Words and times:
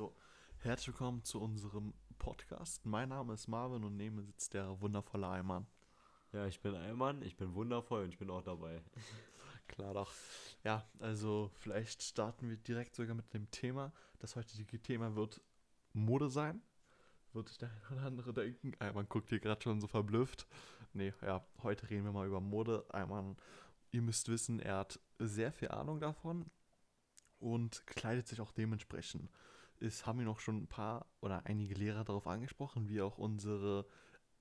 So, 0.00 0.16
herzlich 0.60 0.88
willkommen 0.88 1.24
zu 1.24 1.42
unserem 1.42 1.92
Podcast. 2.18 2.86
Mein 2.86 3.10
Name 3.10 3.34
ist 3.34 3.48
Marvin 3.48 3.84
und 3.84 3.98
neben 3.98 4.16
mir 4.16 4.22
sitzt 4.22 4.54
der 4.54 4.80
wundervolle 4.80 5.28
Eimann. 5.28 5.66
Ja, 6.32 6.46
ich 6.46 6.62
bin 6.62 6.74
Eimann, 6.74 7.20
ich 7.20 7.36
bin 7.36 7.54
wundervoll 7.54 8.04
und 8.04 8.08
ich 8.08 8.16
bin 8.16 8.30
auch 8.30 8.40
dabei. 8.40 8.82
Klar 9.68 9.92
doch. 9.92 10.10
Ja, 10.64 10.88
also 11.00 11.50
vielleicht 11.52 12.02
starten 12.02 12.48
wir 12.48 12.56
direkt 12.56 12.94
sogar 12.94 13.14
mit 13.14 13.34
dem 13.34 13.50
Thema. 13.50 13.92
Das 14.20 14.36
heutige 14.36 14.80
Thema 14.80 15.14
wird 15.16 15.42
Mode 15.92 16.30
sein. 16.30 16.62
Wird 17.34 17.50
sich 17.50 17.58
der 17.58 17.68
eine 17.68 17.98
oder 17.98 18.06
andere 18.06 18.32
denken. 18.32 18.72
Eimann 18.78 19.06
guckt 19.06 19.28
hier 19.28 19.38
gerade 19.38 19.60
schon 19.60 19.82
so 19.82 19.86
verblüfft. 19.86 20.46
Nee, 20.94 21.12
ja, 21.20 21.44
heute 21.62 21.90
reden 21.90 22.04
wir 22.04 22.12
mal 22.12 22.26
über 22.26 22.40
Mode. 22.40 22.86
Eimann, 22.88 23.36
ihr 23.90 24.00
müsst 24.00 24.30
wissen, 24.30 24.60
er 24.60 24.78
hat 24.78 24.98
sehr 25.18 25.52
viel 25.52 25.68
Ahnung 25.68 26.00
davon 26.00 26.46
und 27.38 27.86
kleidet 27.86 28.28
sich 28.28 28.40
auch 28.40 28.52
dementsprechend. 28.52 29.28
Es 29.80 30.06
haben 30.06 30.20
ihn 30.20 30.28
auch 30.28 30.40
schon 30.40 30.58
ein 30.58 30.66
paar 30.68 31.06
oder 31.20 31.46
einige 31.46 31.74
Lehrer 31.74 32.04
darauf 32.04 32.26
angesprochen, 32.26 32.88
wie 32.88 33.00
auch 33.00 33.18
unsere 33.18 33.86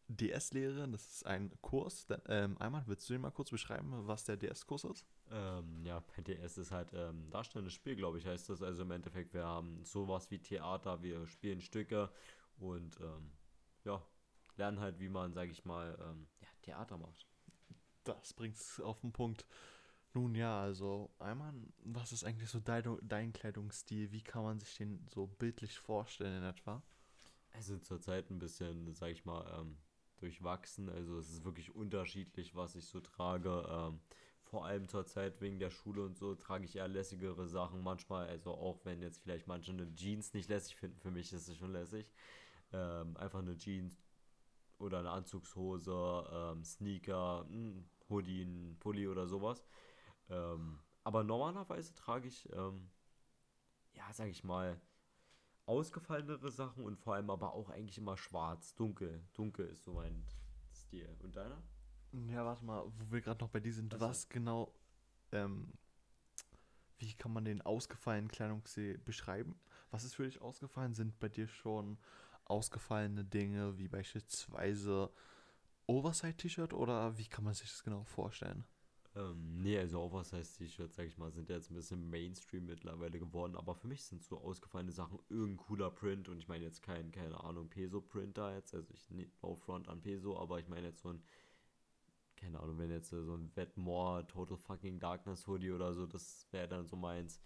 DS-Lehrerin. 0.10 0.92
Das 0.92 1.08
ist 1.08 1.26
ein 1.26 1.52
Kurs. 1.62 2.08
Ähm, 2.28 2.58
einmal, 2.58 2.84
willst 2.88 3.10
du 3.10 3.14
dir 3.14 3.20
mal 3.20 3.32
kurz 3.32 3.52
beschreiben, 3.52 4.08
was 4.08 4.26
der 4.26 4.38
DS-Kurs 4.38 4.84
ist? 4.84 5.06
Ähm, 5.32 5.86
ja, 5.86 6.04
DS 6.18 6.58
ist 6.58 6.72
halt 6.72 6.92
ähm, 6.94 7.30
darstellendes 7.30 7.74
Spiel, 7.74 7.96
glaube 7.96 8.18
ich, 8.18 8.26
heißt 8.26 8.50
das. 8.50 8.62
Also 8.62 8.82
im 8.82 8.92
Endeffekt, 8.92 9.34
wir 9.34 9.46
haben 9.46 9.84
sowas 9.84 10.30
wie 10.32 10.40
Theater, 10.40 11.02
wir 11.04 11.28
spielen 11.28 11.62
Stücke 11.62 12.12
und 12.58 13.00
ähm, 13.00 13.32
ja, 13.86 14.02
lernen 14.58 14.80
halt, 14.80 15.00
wie 15.00 15.10
man, 15.10 15.34
sage 15.34 15.52
ich 15.52 15.64
mal, 15.64 15.98
ähm, 16.02 16.28
ja, 16.42 16.48
Theater 16.64 16.98
macht. 16.98 17.28
Das 18.04 18.34
bringt 18.34 18.56
es 18.56 18.80
auf 18.82 19.02
den 19.02 19.12
Punkt. 19.12 19.46
Nun 20.20 20.36
ja, 20.36 20.60
also 20.60 21.10
einmal, 21.18 21.54
was 21.86 22.12
ist 22.12 22.26
eigentlich 22.26 22.50
so 22.50 22.60
dein, 22.60 22.84
dein 23.04 23.32
Kleidungsstil? 23.32 24.12
Wie 24.12 24.22
kann 24.22 24.44
man 24.44 24.60
sich 24.60 24.76
den 24.76 25.08
so 25.08 25.28
bildlich 25.28 25.80
vorstellen 25.80 26.40
in 26.40 26.44
etwa? 26.44 26.84
Also 27.54 27.78
zurzeit 27.78 28.30
ein 28.30 28.38
bisschen, 28.38 28.94
sag 28.94 29.12
ich 29.12 29.24
mal, 29.24 29.46
ähm, 29.58 29.78
durchwachsen. 30.18 30.90
Also 30.90 31.18
es 31.20 31.30
ist 31.30 31.46
wirklich 31.46 31.74
unterschiedlich, 31.74 32.54
was 32.54 32.76
ich 32.76 32.86
so 32.86 33.00
trage. 33.00 33.66
Ähm, 33.70 34.02
vor 34.44 34.66
allem 34.66 34.90
zurzeit 34.90 35.40
wegen 35.40 35.58
der 35.58 35.70
Schule 35.70 36.04
und 36.04 36.18
so 36.18 36.36
trage 36.36 36.66
ich 36.66 36.76
eher 36.76 36.90
lässigere 36.90 37.48
Sachen. 37.48 37.82
Manchmal, 37.82 38.28
also 38.28 38.52
auch 38.52 38.84
wenn 38.84 39.02
jetzt 39.02 39.20
vielleicht 39.20 39.48
manche 39.48 39.72
eine 39.72 39.96
Jeans 39.96 40.34
nicht 40.34 40.50
lässig 40.50 40.76
finden, 40.76 41.00
für 41.00 41.12
mich 41.12 41.32
ist 41.32 41.48
es 41.48 41.56
schon 41.56 41.72
lässig. 41.72 42.12
Ähm, 42.74 43.16
einfach 43.16 43.40
eine 43.40 43.58
Jeans 43.58 43.98
oder 44.80 45.00
eine 45.00 45.12
Anzugshose, 45.12 46.30
ähm, 46.30 46.66
Sneaker, 46.66 47.46
ein 47.50 47.90
Hoodie, 48.10 48.44
ein 48.44 48.76
Pulli 48.80 49.08
oder 49.08 49.26
sowas. 49.28 49.64
Ähm, 50.30 50.80
aber 51.04 51.24
normalerweise 51.24 51.94
trage 51.96 52.28
ich, 52.28 52.52
ähm, 52.54 52.90
ja, 53.94 54.12
sag 54.14 54.28
ich 54.28 54.44
mal, 54.44 54.80
ausgefallenere 55.66 56.52
Sachen 56.52 56.84
und 56.84 56.98
vor 56.98 57.16
allem 57.16 57.30
aber 57.30 57.54
auch 57.54 57.70
eigentlich 57.70 57.98
immer 57.98 58.18
schwarz, 58.18 58.74
dunkel. 58.76 59.24
Dunkel 59.34 59.68
ist 59.68 59.84
so 59.84 59.94
mein 59.94 60.26
Stil. 60.74 61.16
Und 61.20 61.36
deiner? 61.36 61.62
Ja, 62.12 62.44
warte 62.44 62.66
mal, 62.66 62.86
wo 62.86 63.12
wir 63.12 63.22
gerade 63.22 63.44
noch 63.44 63.52
bei 63.52 63.60
dir 63.60 63.74
sind, 63.74 63.94
also. 63.94 64.08
was 64.08 64.30
genau, 64.30 64.74
ähm, 65.32 65.74
wie 66.98 67.14
kann 67.14 67.32
man 67.32 67.46
den 67.46 67.62
ausgefallenen 67.62 68.30
Kleidungsstil 68.30 68.98
beschreiben? 68.98 69.60
Was 69.92 70.04
ist 70.04 70.16
für 70.16 70.26
dich 70.26 70.42
ausgefallen? 70.42 70.94
Sind 70.94 71.20
bei 71.20 71.30
dir 71.30 71.48
schon 71.48 71.98
ausgefallene 72.46 73.24
Dinge 73.24 73.78
wie 73.78 73.88
beispielsweise 73.88 75.12
Oversize-T-Shirt 75.86 76.74
oder 76.74 77.18
wie 77.18 77.28
kann 77.28 77.44
man 77.44 77.54
sich 77.54 77.70
das 77.70 77.84
genau 77.84 78.04
vorstellen? 78.04 78.66
Ähm, 79.20 79.62
nee, 79.62 79.78
also 79.78 80.02
Oversize-T-Shirts, 80.02 80.96
sag 80.96 81.08
ich 81.08 81.18
mal, 81.18 81.32
sind 81.32 81.50
ja 81.50 81.56
jetzt 81.56 81.70
ein 81.70 81.76
bisschen 81.76 82.10
Mainstream 82.10 82.66
mittlerweile 82.66 83.20
geworden, 83.20 83.56
aber 83.58 83.76
für 83.76 83.88
mich 83.88 84.04
sind 84.04 84.24
so 84.24 84.40
ausgefallene 84.40 84.94
Sachen 84.94 85.20
irgendein 85.30 85.58
cooler 85.58 85.92
Print 85.92 86.30
und 86.30 86.38
ich 86.38 86.48
meine 86.48 86.64
jetzt 86.64 86.82
kein, 86.84 87.12
keine 87.12 87.44
Ahnung, 87.44 87.68
Peso-Printer 87.70 88.56
jetzt, 88.56 88.74
also 88.74 88.94
ich 88.94 89.10
no 89.10 89.56
front 89.56 89.90
an 89.90 90.02
Peso, 90.02 90.38
aber 90.40 90.60
ich 90.60 90.70
meine 90.70 90.88
jetzt 90.88 91.02
so 91.02 91.10
ein, 91.10 91.22
keine 92.38 92.62
Ahnung, 92.62 92.78
wenn 92.78 92.92
jetzt 92.92 93.10
so 93.10 93.36
ein 93.36 93.52
Wetmore 93.56 94.26
Total 94.28 94.58
Fucking 94.58 95.00
Darkness 95.00 95.46
Hoodie 95.48 95.72
oder 95.72 95.94
so, 95.94 96.06
das 96.06 96.48
wäre 96.52 96.70
dann 96.70 96.86
so 96.88 96.96
meins. 96.96 97.42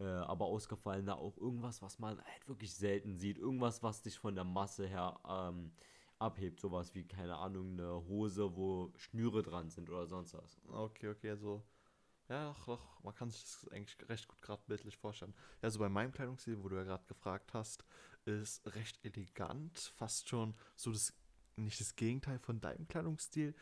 Äh, 0.00 0.04
aber 0.04 0.46
ausgefallener 0.46 1.16
auch 1.18 1.38
irgendwas, 1.38 1.80
was 1.80 1.98
man 2.00 2.18
halt 2.18 2.48
wirklich 2.48 2.74
selten 2.74 3.16
sieht, 3.16 3.38
irgendwas, 3.38 3.82
was 3.82 4.02
dich 4.02 4.18
von 4.18 4.34
der 4.34 4.44
Masse 4.44 4.86
her 4.86 5.18
ähm, 5.26 5.72
abhebt. 6.18 6.60
Sowas 6.60 6.94
wie, 6.94 7.04
keine 7.04 7.36
Ahnung, 7.36 7.72
eine 7.72 8.06
Hose, 8.06 8.56
wo 8.56 8.92
Schnüre 8.96 9.42
dran 9.42 9.70
sind 9.70 9.90
oder 9.90 10.06
sonst 10.06 10.34
was. 10.34 10.60
Okay, 10.68 11.08
okay, 11.08 11.30
also. 11.30 11.62
Ja, 12.30 12.48
doch, 12.48 12.64
doch, 12.64 13.02
man 13.02 13.14
kann 13.14 13.30
sich 13.30 13.42
das 13.42 13.68
eigentlich 13.70 13.98
recht 14.08 14.26
gut 14.26 14.40
gerade 14.40 14.62
bildlich 14.66 14.96
vorstellen. 14.96 15.34
Ja, 15.60 15.64
also 15.64 15.78
bei 15.78 15.90
meinem 15.90 16.10
Kleidungsstil, 16.10 16.62
wo 16.62 16.70
du 16.70 16.76
ja 16.76 16.84
gerade 16.84 17.04
gefragt 17.04 17.52
hast, 17.52 17.84
ist 18.24 18.66
recht 18.74 19.04
elegant, 19.04 19.78
fast 19.78 20.30
schon 20.30 20.54
so 20.74 20.90
das, 20.90 21.12
nicht 21.56 21.78
das 21.80 21.96
Gegenteil 21.96 22.38
von 22.38 22.62
deinem 22.62 22.88
Kleidungsstil, 22.88 23.54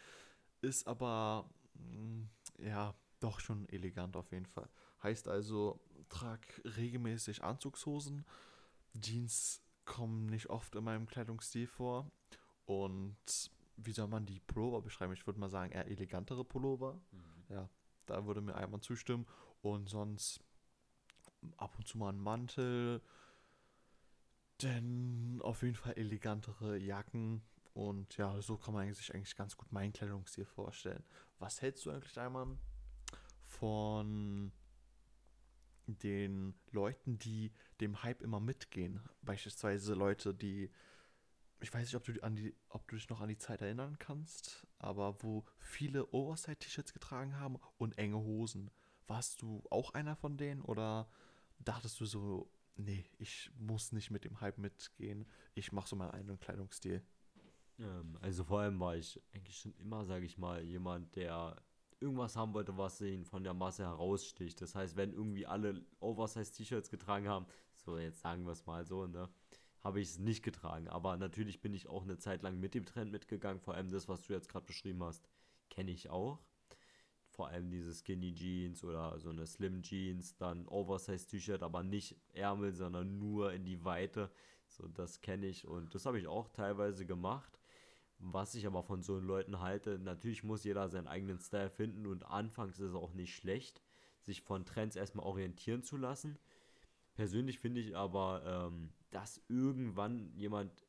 ist 0.61 0.87
aber, 0.87 1.51
mh, 1.75 1.97
mm, 1.97 2.31
ja, 2.59 2.95
doch 3.19 3.41
schon 3.41 3.69
elegant 3.69 4.17
auf 4.17 4.31
jeden 4.31 4.47
Fall. 4.47 4.69
Heißt 5.03 5.27
also, 5.27 5.81
trag 6.09 6.41
regelmäßig 6.65 7.43
Anzugshosen, 7.43 8.25
Jeans 9.01 9.61
kommen 9.85 10.27
nicht 10.27 10.51
oft 10.51 10.77
in 10.77 10.85
meinem 10.85 11.07
Kleidungsstil 11.07 11.67
vor 11.67 12.11
und 12.67 13.51
wie 13.77 13.93
soll 13.93 14.09
man 14.09 14.27
die 14.27 14.41
Pullover 14.41 14.83
beschreiben? 14.83 15.13
Ich 15.13 15.27
würde 15.27 15.41
mal 15.41 15.49
sagen, 15.49 15.73
eher 15.73 15.87
elegantere 15.87 16.45
Pullover. 16.45 16.95
Mhm. 17.11 17.55
Ja, 17.55 17.69
da 18.07 18.27
würde 18.27 18.41
mir 18.41 18.55
einmal 18.55 18.81
zustimmen. 18.81 19.27
Und 19.61 19.89
sonst 19.89 20.41
ab 21.57 21.75
und 21.77 21.87
zu 21.87 21.99
mal 21.99 22.11
ein 22.11 22.21
Mantel. 22.21 23.01
Denn 24.63 25.41
auf 25.43 25.63
jeden 25.63 25.75
Fall 25.75 25.95
elegantere 25.95 26.77
Jacken. 26.77 27.43
Und 27.75 28.17
ja, 28.17 28.41
so 28.43 28.57
kann 28.57 28.75
man 28.75 28.93
sich 28.93 29.15
eigentlich 29.15 29.37
ganz 29.37 29.57
gut 29.57 29.73
meinen 29.73 29.93
Kleidungsstil 29.93 30.45
vorstellen. 30.45 31.05
Was 31.39 31.63
hältst 31.63 31.87
du 31.87 31.91
eigentlich 31.91 32.19
einmal 32.19 32.59
von 33.43 34.53
den 35.87 36.55
Leuten, 36.71 37.19
die 37.19 37.53
dem 37.81 38.03
Hype 38.03 38.23
immer 38.23 38.41
mitgehen? 38.41 39.01
Beispielsweise 39.23 39.95
Leute, 39.95 40.35
die 40.35 40.71
ich 41.63 41.73
weiß 41.73 41.83
nicht, 41.83 41.95
ob 41.95 42.05
du, 42.05 42.13
die, 42.13 42.55
ob 42.69 42.89
du 42.89 42.97
dich 42.97 43.09
noch 43.09 43.21
an 43.21 43.29
die 43.29 43.39
Zeit 43.39 43.63
erinnern 43.63 43.99
kannst, 43.99 44.67
aber 44.79 45.23
wo 45.23 45.45
viele 45.59 46.13
Oversize-T-Shirts 46.13 46.93
getragen 46.93 47.39
haben 47.39 47.57
und 47.79 47.97
enge 47.99 48.19
Hosen. 48.19 48.71
Warst 49.07 49.43
du 49.43 49.63
auch 49.71 49.95
einer 49.95 50.17
von 50.17 50.37
denen 50.37 50.63
oder 50.63 51.09
dachtest 51.61 52.01
du 52.01 52.07
so, 52.07 52.51
nee, 52.77 53.05
ich 53.19 53.51
muss 53.57 53.93
nicht 53.93 54.11
mit 54.11 54.25
dem 54.25 54.41
Hype 54.41 54.59
mitgehen, 54.59 55.27
ich 55.55 55.73
mache 55.73 55.89
so 55.89 55.97
meinen 55.97 56.11
eigenen 56.11 56.41
Kleidungsstil? 56.41 57.03
Ähm, 57.79 58.19
also 58.21 58.45
vor 58.45 58.61
allem 58.61 58.81
war 58.81 58.97
ich 58.97 59.21
eigentlich 59.33 59.59
schon 59.59 59.75
immer, 59.75 60.05
sage 60.05 60.27
ich 60.27 60.39
mal, 60.39 60.63
jemand, 60.63 61.15
der 61.15 61.57
irgendwas 62.01 62.35
haben 62.35 62.55
wollte, 62.55 62.77
was 62.77 63.01
ihn 63.01 63.25
von 63.25 63.45
der 63.45 63.55
Masse 63.55 63.85
heraussticht. 63.85 64.61
Das 64.61 64.75
heißt, 64.75 64.97
wenn 64.97 65.13
irgendwie 65.13 65.47
alle 65.47 65.85
Oversize-T-Shirts 66.01 66.91
getragen 66.91 67.29
haben, 67.29 67.47
so 67.77 67.99
jetzt 67.99 68.21
sagen 68.21 68.45
wir 68.45 68.53
es 68.53 68.67
mal 68.67 68.85
so, 68.85 69.07
ne? 69.07 69.29
Habe 69.83 70.01
ich 70.01 70.09
es 70.09 70.19
nicht 70.19 70.43
getragen. 70.43 70.89
Aber 70.89 71.17
natürlich 71.17 71.61
bin 71.61 71.75
ich 71.75 71.89
auch 71.89 72.03
eine 72.03 72.19
Zeit 72.19 72.43
lang 72.43 72.59
mit 72.61 72.75
dem 72.75 72.87
Trend 72.87 73.11
mitgegangen. 73.11 73.61
Vor 73.61 73.75
allem 73.75 73.91
das, 73.91 74.09
was 74.09 74.23
du 74.23 74.33
jetzt 74.33 74.49
gerade 74.49 74.67
beschrieben 74.67 75.03
hast, 75.03 75.29
kenne 75.71 75.91
ich 75.91 76.11
auch. 76.11 76.39
Vor 77.31 77.49
allem 77.49 77.71
diese 77.71 77.93
Skinny 77.95 78.35
Jeans 78.35 78.85
oder 78.85 79.19
so 79.19 79.31
eine 79.31 79.47
Slim 79.47 79.83
Jeans, 79.83 80.37
dann 80.37 80.69
Oversize 80.69 81.27
T-Shirt, 81.27 81.63
aber 81.63 81.83
nicht 81.83 82.17
Ärmel, 82.35 82.75
sondern 82.75 83.19
nur 83.19 83.53
in 83.53 83.65
die 83.65 83.85
Weite. 83.85 84.31
So, 84.69 84.87
das 84.87 85.21
kenne 85.21 85.47
ich 85.47 85.67
und 85.67 85.95
das 85.95 86.07
habe 86.07 86.19
ich 86.19 86.27
auch 86.27 86.49
teilweise 86.49 87.07
gemacht. 87.07 87.59
Was 88.19 88.55
ich 88.55 88.67
aber 88.67 88.83
von 88.83 89.03
so 89.03 89.19
Leuten 89.19 89.61
halte, 89.61 89.99
natürlich 89.99 90.45
muss 90.45 90.63
jeder 90.63 90.89
seinen 90.89 91.09
eigenen 91.09 91.41
Style 91.41 91.71
finden 91.71 92.07
und 92.07 92.25
anfangs 92.25 92.79
ist 92.79 92.91
es 92.91 92.95
auch 92.95 93.15
nicht 93.15 93.35
schlecht, 93.35 93.83
sich 94.21 94.43
von 94.43 94.65
Trends 94.65 94.95
erstmal 94.95 95.27
orientieren 95.27 95.83
zu 95.83 95.97
lassen. 95.97 96.39
Persönlich 97.15 97.59
finde 97.59 97.81
ich 97.81 97.97
aber, 97.97 98.71
ähm, 98.71 98.93
dass 99.13 99.41
irgendwann 99.49 100.33
jemand, 100.37 100.85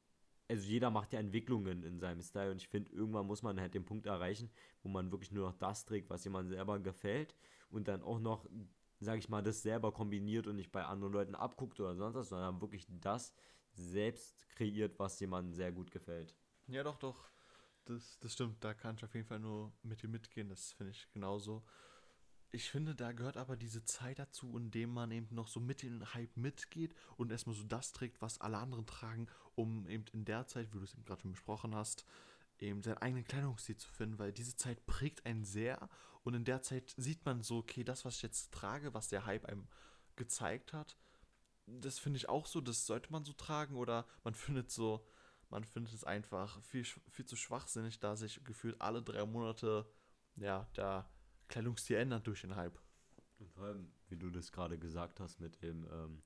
also 0.49 0.67
jeder 0.67 0.89
macht 0.89 1.13
ja 1.13 1.19
Entwicklungen 1.19 1.83
in 1.83 1.99
seinem 1.99 2.21
Style 2.21 2.51
und 2.51 2.57
ich 2.57 2.67
finde, 2.67 2.91
irgendwann 2.91 3.27
muss 3.27 3.43
man 3.43 3.59
halt 3.59 3.73
den 3.73 3.85
Punkt 3.85 4.05
erreichen, 4.07 4.49
wo 4.83 4.89
man 4.89 5.11
wirklich 5.11 5.31
nur 5.31 5.47
noch 5.49 5.57
das 5.57 5.85
trägt, 5.85 6.09
was 6.09 6.23
jemand 6.23 6.49
selber 6.49 6.79
gefällt 6.79 7.35
und 7.69 7.87
dann 7.87 8.01
auch 8.03 8.19
noch, 8.19 8.45
sage 8.99 9.19
ich 9.19 9.29
mal, 9.29 9.43
das 9.43 9.61
selber 9.61 9.91
kombiniert 9.91 10.47
und 10.47 10.55
nicht 10.55 10.71
bei 10.71 10.83
anderen 10.85 11.13
Leuten 11.13 11.35
abguckt 11.35 11.79
oder 11.79 11.95
sonst 11.95 12.15
was, 12.15 12.29
sondern 12.29 12.61
wirklich 12.61 12.87
das 12.89 13.33
selbst 13.73 14.47
kreiert, 14.49 14.99
was 14.99 15.19
jemandem 15.19 15.53
sehr 15.53 15.71
gut 15.71 15.91
gefällt. 15.91 16.35
Ja, 16.67 16.83
doch, 16.83 16.97
doch. 16.97 17.29
Das, 17.85 18.17
das 18.19 18.33
stimmt, 18.33 18.63
da 18.63 18.73
kann 18.73 18.95
ich 18.95 19.03
auf 19.03 19.13
jeden 19.13 19.27
Fall 19.27 19.39
nur 19.39 19.73
mit 19.83 20.01
dir 20.01 20.07
mitgehen, 20.07 20.47
das 20.47 20.71
finde 20.71 20.91
ich 20.91 21.09
genauso 21.11 21.63
ich 22.53 22.69
finde, 22.69 22.93
da 22.93 23.11
gehört 23.13 23.35
aber 23.35 23.57
diese 23.57 23.83
Zeit 23.83 24.19
dazu, 24.19 24.55
in 24.57 24.69
dem 24.69 24.93
man 24.93 25.09
eben 25.09 25.33
noch 25.33 25.47
so 25.47 25.59
mit 25.59 25.81
den 25.81 26.13
Hype 26.13 26.37
mitgeht 26.37 26.93
und 27.17 27.31
erstmal 27.31 27.55
so 27.55 27.63
das 27.63 27.93
trägt, 27.93 28.21
was 28.21 28.39
alle 28.39 28.59
anderen 28.59 28.85
tragen, 28.85 29.27
um 29.55 29.87
eben 29.87 30.05
in 30.13 30.23
der 30.23 30.45
Zeit, 30.45 30.71
wie 30.71 30.77
du 30.77 30.83
es 30.83 30.93
eben 30.93 31.03
gerade 31.03 31.21
schon 31.21 31.31
besprochen 31.31 31.73
hast, 31.73 32.05
eben 32.59 32.83
seinen 32.83 32.99
eigenen 32.99 33.23
Kleidungsstil 33.23 33.77
zu 33.77 33.89
finden, 33.89 34.19
weil 34.19 34.31
diese 34.31 34.55
Zeit 34.55 34.85
prägt 34.85 35.25
einen 35.25 35.45
sehr 35.45 35.89
und 36.23 36.35
in 36.35 36.45
der 36.45 36.61
Zeit 36.61 36.93
sieht 36.95 37.25
man 37.25 37.41
so, 37.41 37.57
okay, 37.57 37.83
das, 37.83 38.05
was 38.05 38.17
ich 38.17 38.21
jetzt 38.21 38.53
trage, 38.53 38.93
was 38.93 39.09
der 39.09 39.25
Hype 39.25 39.45
einem 39.45 39.67
gezeigt 40.15 40.73
hat, 40.73 40.95
das 41.65 41.97
finde 41.97 42.17
ich 42.17 42.29
auch 42.29 42.45
so, 42.45 42.61
das 42.61 42.85
sollte 42.85 43.11
man 43.11 43.25
so 43.25 43.33
tragen 43.33 43.77
oder 43.77 44.05
man 44.23 44.35
findet 44.35 44.69
so, 44.69 45.07
man 45.49 45.63
findet 45.63 45.95
es 45.95 46.03
einfach 46.03 46.61
viel, 46.61 46.85
viel 46.85 47.25
zu 47.25 47.35
schwachsinnig, 47.35 47.99
da 47.99 48.15
sich 48.15 48.43
gefühlt 48.43 48.79
alle 48.79 49.01
drei 49.01 49.25
Monate, 49.25 49.91
ja, 50.35 50.67
der 50.75 51.09
Kleidungsstil 51.47 51.97
ändert 51.97 52.27
durch 52.27 52.41
den 52.41 52.55
Hype. 52.55 52.79
Und 53.39 53.51
vor 53.51 53.65
allem, 53.65 53.91
wie 54.09 54.17
du 54.17 54.29
das 54.29 54.51
gerade 54.51 54.77
gesagt 54.77 55.19
hast, 55.19 55.39
mit 55.39 55.61
dem, 55.61 55.87
ähm, 55.91 56.23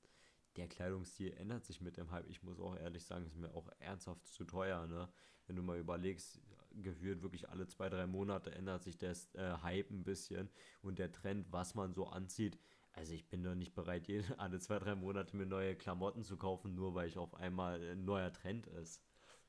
der 0.56 0.68
Kleidungsstil 0.68 1.32
ändert 1.34 1.64
sich 1.64 1.80
mit 1.80 1.96
dem 1.96 2.10
Hype. 2.10 2.28
Ich 2.28 2.42
muss 2.42 2.60
auch 2.60 2.76
ehrlich 2.76 3.04
sagen, 3.04 3.26
ist 3.26 3.36
mir 3.36 3.54
auch 3.54 3.68
ernsthaft 3.78 4.26
zu 4.26 4.44
teuer, 4.44 4.86
ne? 4.86 5.08
Wenn 5.46 5.56
du 5.56 5.62
mal 5.62 5.78
überlegst, 5.78 6.40
gefühlt 6.82 7.22
wirklich 7.22 7.48
alle 7.48 7.66
zwei, 7.66 7.88
drei 7.88 8.06
Monate 8.06 8.54
ändert 8.54 8.82
sich 8.82 8.98
der 8.98 9.16
äh, 9.34 9.58
Hype 9.62 9.90
ein 9.90 10.04
bisschen 10.04 10.50
und 10.82 10.98
der 10.98 11.10
Trend, 11.10 11.46
was 11.50 11.74
man 11.74 11.94
so 11.94 12.06
anzieht. 12.06 12.58
Also 12.92 13.12
ich 13.14 13.28
bin 13.28 13.42
doch 13.42 13.54
nicht 13.54 13.74
bereit, 13.74 14.08
alle 14.38 14.58
zwei, 14.60 14.78
drei 14.78 14.94
Monate 14.94 15.36
mir 15.36 15.46
neue 15.46 15.76
Klamotten 15.76 16.24
zu 16.24 16.36
kaufen, 16.36 16.74
nur 16.74 16.94
weil 16.94 17.08
ich 17.08 17.18
auf 17.18 17.34
einmal 17.34 17.80
ein 17.80 18.04
neuer 18.04 18.32
Trend 18.32 18.66
ist. 18.66 19.02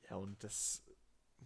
Ja, 0.08 0.16
und 0.16 0.42
das, 0.42 0.84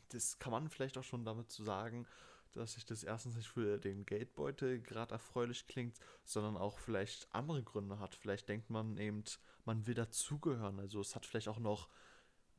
das 0.08 0.38
kann 0.38 0.52
man 0.52 0.68
vielleicht 0.68 0.98
auch 0.98 1.04
schon 1.04 1.24
damit 1.24 1.50
zu 1.50 1.64
sagen, 1.64 2.06
dass 2.54 2.74
sich 2.74 2.86
das 2.86 3.02
erstens 3.02 3.36
nicht 3.36 3.48
für 3.48 3.78
den 3.78 4.06
Geldbeutel 4.06 4.80
gerade 4.80 5.14
erfreulich 5.14 5.66
klingt, 5.66 5.98
sondern 6.24 6.56
auch 6.56 6.78
vielleicht 6.78 7.32
andere 7.34 7.62
Gründe 7.62 7.98
hat. 7.98 8.14
Vielleicht 8.14 8.48
denkt 8.48 8.70
man 8.70 8.96
eben, 8.96 9.24
man 9.64 9.86
will 9.86 9.94
dazugehören. 9.94 10.78
Also 10.78 11.00
es 11.00 11.14
hat 11.14 11.26
vielleicht 11.26 11.48
auch 11.48 11.58
noch 11.58 11.88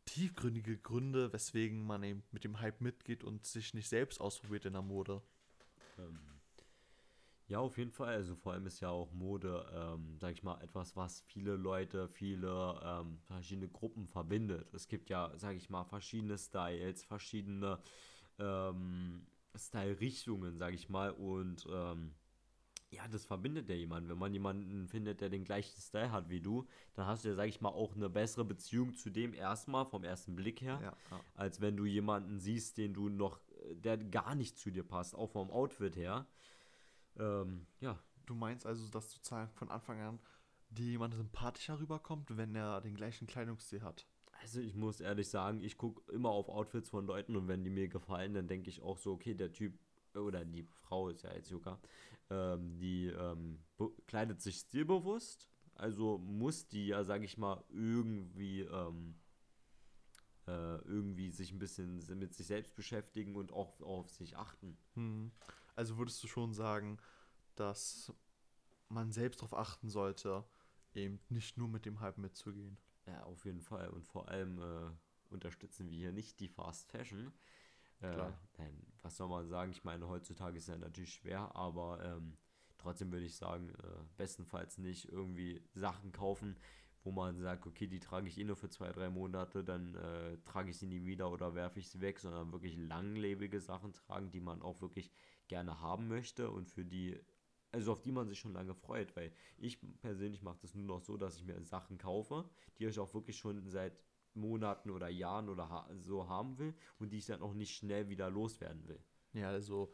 tiefgründige 0.06 0.78
Gründe, 0.78 1.34
weswegen 1.34 1.86
man 1.86 2.04
eben 2.04 2.24
mit 2.32 2.44
dem 2.44 2.60
Hype 2.60 2.82
mitgeht 2.82 3.24
und 3.24 3.46
sich 3.46 3.74
nicht 3.74 3.90
selbst 3.90 4.22
ausprobiert 4.22 4.66
in 4.66 4.74
der 4.74 4.82
Mode. 4.82 5.22
Ähm, 5.98 6.20
ja, 7.48 7.60
auf 7.60 7.78
jeden 7.78 7.92
Fall. 7.92 8.16
Also 8.16 8.36
vor 8.36 8.54
allem 8.54 8.66
ist 8.66 8.80
ja 8.80 8.90
auch 8.90 9.12
Mode, 9.14 9.66
ähm, 9.74 10.18
sag 10.20 10.34
ich 10.34 10.44
mal, 10.44 10.60
etwas, 10.62 10.96
was 10.96 11.22
viele 11.22 11.56
Leute, 11.56 12.08
viele 12.08 12.80
ähm, 12.84 13.20
verschiedene 13.24 13.68
Gruppen 13.68 14.08
verbindet. 14.08 14.74
Es 14.74 14.88
gibt 14.88 15.10
ja, 15.10 15.32
sag 15.38 15.56
ich 15.56 15.70
mal, 15.70 15.84
verschiedene 15.84 16.38
Styles, 16.38 17.04
verschiedene 17.04 17.80
ähm, 18.40 19.28
Style-Richtungen, 19.58 20.58
sag 20.58 20.74
ich 20.74 20.90
mal. 20.90 21.12
Und 21.12 21.68
ähm, 21.72 22.14
ja, 22.90 23.08
das 23.08 23.26
verbindet 23.26 23.70
ja 23.70 23.76
jemanden. 23.76 24.10
Wenn 24.10 24.18
man 24.18 24.34
jemanden 24.34 24.88
findet, 24.88 25.22
der 25.22 25.30
den 25.30 25.44
gleichen 25.44 25.80
Style 25.82 26.12
hat 26.12 26.30
wie 26.30 26.42
du, 26.42 26.68
dann 26.94 27.08
hast 27.08 27.26
du 27.26 27.30
ja, 27.30 27.36
sag 27.36 27.48
ich 27.48 27.62
mal, 27.62 27.70
auch 27.70 27.96
eine 27.96 28.10
bessere 28.10 28.46
Beziehung 28.46 28.94
zu 28.96 29.10
dem 29.10 29.34
erstmal, 29.34 29.86
vom 29.86 30.04
ersten 30.04 30.36
Blick 30.36 30.62
her, 30.62 30.80
Ja, 30.82 30.98
ja. 31.12 31.22
als 31.36 31.62
wenn 31.62 31.76
du 31.76 31.86
jemanden 31.86 32.40
siehst, 32.40 32.78
den 32.78 32.94
du 32.94 33.10
noch, 33.10 33.40
der 33.74 33.98
gar 33.98 34.36
nicht 34.36 34.58
zu 34.58 34.72
dir 34.72 34.84
passt, 34.84 35.16
auch 35.16 35.32
vom 35.32 35.50
Outfit 35.52 35.96
her. 35.96 36.28
Ähm, 37.18 37.66
ja, 37.80 38.00
Du 38.26 38.34
meinst 38.34 38.66
also, 38.66 38.88
dass 38.90 39.12
sozusagen 39.12 39.52
von 39.54 39.70
Anfang 39.70 40.00
an 40.02 40.20
dir 40.70 40.86
jemand 40.86 41.14
sympathischer 41.14 41.80
rüberkommt, 41.80 42.36
wenn 42.38 42.56
er 42.56 42.82
den 42.82 42.96
gleichen 42.96 43.28
Kleidungsstil 43.28 43.84
hat? 43.84 44.08
Also 44.42 44.60
ich 44.60 44.76
muss 44.76 45.02
ehrlich 45.02 45.30
sagen, 45.30 45.62
ich 45.62 45.78
gucke 45.78 46.12
immer 46.12 46.30
auf 46.30 46.50
Outfits 46.50 46.90
von 46.90 47.06
Leuten 47.06 47.36
und 47.36 47.48
wenn 47.48 47.64
die 47.64 47.70
mir 47.70 47.88
gefallen, 47.88 48.34
dann 48.34 48.48
denke 48.48 48.70
ich 48.70 48.82
auch 48.82 48.98
so, 48.98 49.14
okay, 49.14 49.34
der 49.34 49.52
Typ 49.52 49.74
oder 50.14 50.46
die 50.46 50.64
Frau 50.64 51.10
ist 51.10 51.24
ja 51.24 51.34
jetzt 51.34 51.50
sogar, 51.50 51.80
ähm, 52.30 52.78
die 52.80 53.08
ähm, 53.08 53.60
kleidet 54.08 54.42
sich 54.42 54.58
stilbewusst, 54.58 55.50
also 55.76 56.18
muss 56.20 56.68
die 56.68 56.88
ja, 56.88 57.04
sag 57.04 57.24
ich 57.24 57.38
mal, 57.38 57.64
irgendwie 57.70 58.62
ähm, 58.62 59.16
äh, 60.48 60.78
irgendwie 60.84 61.32
sich 61.32 61.52
ein 61.52 61.60
bisschen 61.60 62.04
mit 62.18 62.34
sich 62.34 62.48
selbst 62.48 62.76
beschäftigen 62.76 63.36
und 63.36 63.52
auch 63.52 63.82
auf 63.82 64.10
sich 64.10 64.38
achten. 64.38 64.78
Hm. 64.94 65.32
Also 65.76 65.98
würdest 65.98 66.24
du 66.24 66.28
schon 66.28 66.54
sagen, 66.54 66.98
dass 67.56 68.14
man 68.90 69.12
selbst 69.12 69.42
darauf 69.42 69.56
achten 69.58 69.90
sollte, 69.90 70.46
eben 70.94 71.20
nicht 71.30 71.58
nur 71.58 71.68
mit 71.68 71.86
dem 71.86 72.00
Hype 72.00 72.18
mitzugehen? 72.18 72.78
Ja, 73.08 73.24
auf 73.24 73.46
jeden 73.46 73.62
Fall. 73.62 73.90
Und 73.90 74.06
vor 74.06 74.30
allem 74.30 74.60
äh, 74.60 74.92
unterstützen 75.30 75.90
wir 75.90 75.98
hier 75.98 76.12
nicht 76.12 76.40
die 76.40 76.48
Fast 76.48 76.90
Fashion. 76.92 77.32
Äh, 78.02 78.32
nein, 78.58 78.86
was 79.02 79.18
soll 79.18 79.30
man 79.30 79.48
sagen? 79.48 79.72
Ich 79.72 79.84
meine, 79.84 80.08
heutzutage 80.08 80.58
ist 80.58 80.68
ja 80.68 80.78
natürlich 80.78 81.14
schwer, 81.14 81.56
aber 81.56 82.04
ähm, 82.04 82.38
trotzdem 82.78 83.12
würde 83.12 83.26
ich 83.26 83.36
sagen, 83.36 83.70
äh, 83.70 84.04
bestenfalls 84.18 84.78
nicht 84.78 85.10
irgendwie 85.12 85.62
Sachen 85.74 86.12
kaufen, 86.12 86.58
wo 87.04 87.12
man 87.12 87.40
sagt, 87.40 87.68
okay, 87.68 87.88
die 87.88 88.00
trage 88.00 88.28
ich 88.28 88.38
eh 88.38 88.44
nur 88.44 88.56
für 88.56 88.70
zwei, 88.70 88.92
drei 88.92 89.10
Monate, 89.10 89.64
dann 89.64 89.96
äh, 89.96 90.38
trage 90.44 90.72
ich 90.72 90.78
sie 90.78 90.88
nie 90.88 91.06
wieder 91.06 91.32
oder 91.32 91.54
werfe 91.54 91.80
ich 91.80 91.90
sie 91.90 92.02
weg, 92.02 92.20
sondern 92.20 92.52
wirklich 92.52 92.76
langlebige 92.78 93.62
Sachen 93.62 93.94
tragen, 93.94 94.32
die 94.32 94.42
man 94.42 94.62
auch 94.62 94.82
wirklich 94.82 95.12
gerne 95.48 95.80
haben 95.82 96.08
möchte 96.08 96.50
und 96.50 96.68
für 96.68 96.84
die, 96.84 97.20
also 97.76 97.92
auf 97.92 98.02
die 98.02 98.14
man 98.14 98.28
sich 98.30 98.40
schon 98.40 98.54
lange 98.54 98.74
freut, 98.74 99.14
weil 99.18 99.34
ich 99.58 99.78
persönlich 100.02 100.42
mache 100.42 100.60
das 100.62 100.74
nur 100.74 100.86
noch 100.86 101.02
so, 101.02 101.18
dass 101.18 101.36
ich 101.36 101.44
mir 101.44 101.62
Sachen 101.62 101.98
kaufe, 101.98 102.50
die 102.80 102.86
ich 102.86 102.98
auch 103.00 103.14
wirklich 103.14 103.38
schon 103.38 103.70
seit 103.70 104.02
Monaten 104.34 104.90
oder 104.90 105.10
Jahren 105.10 105.50
oder 105.50 105.70
ha 105.70 105.90
so 105.98 106.30
haben 106.30 106.58
will 106.58 106.74
und 107.00 107.12
die 107.12 107.18
ich 107.18 107.26
dann 107.26 107.42
auch 107.42 107.54
nicht 107.54 107.76
schnell 107.76 108.08
wieder 108.08 108.30
loswerden 108.30 108.88
will. 108.88 109.04
Ja, 109.34 109.50
also 109.50 109.94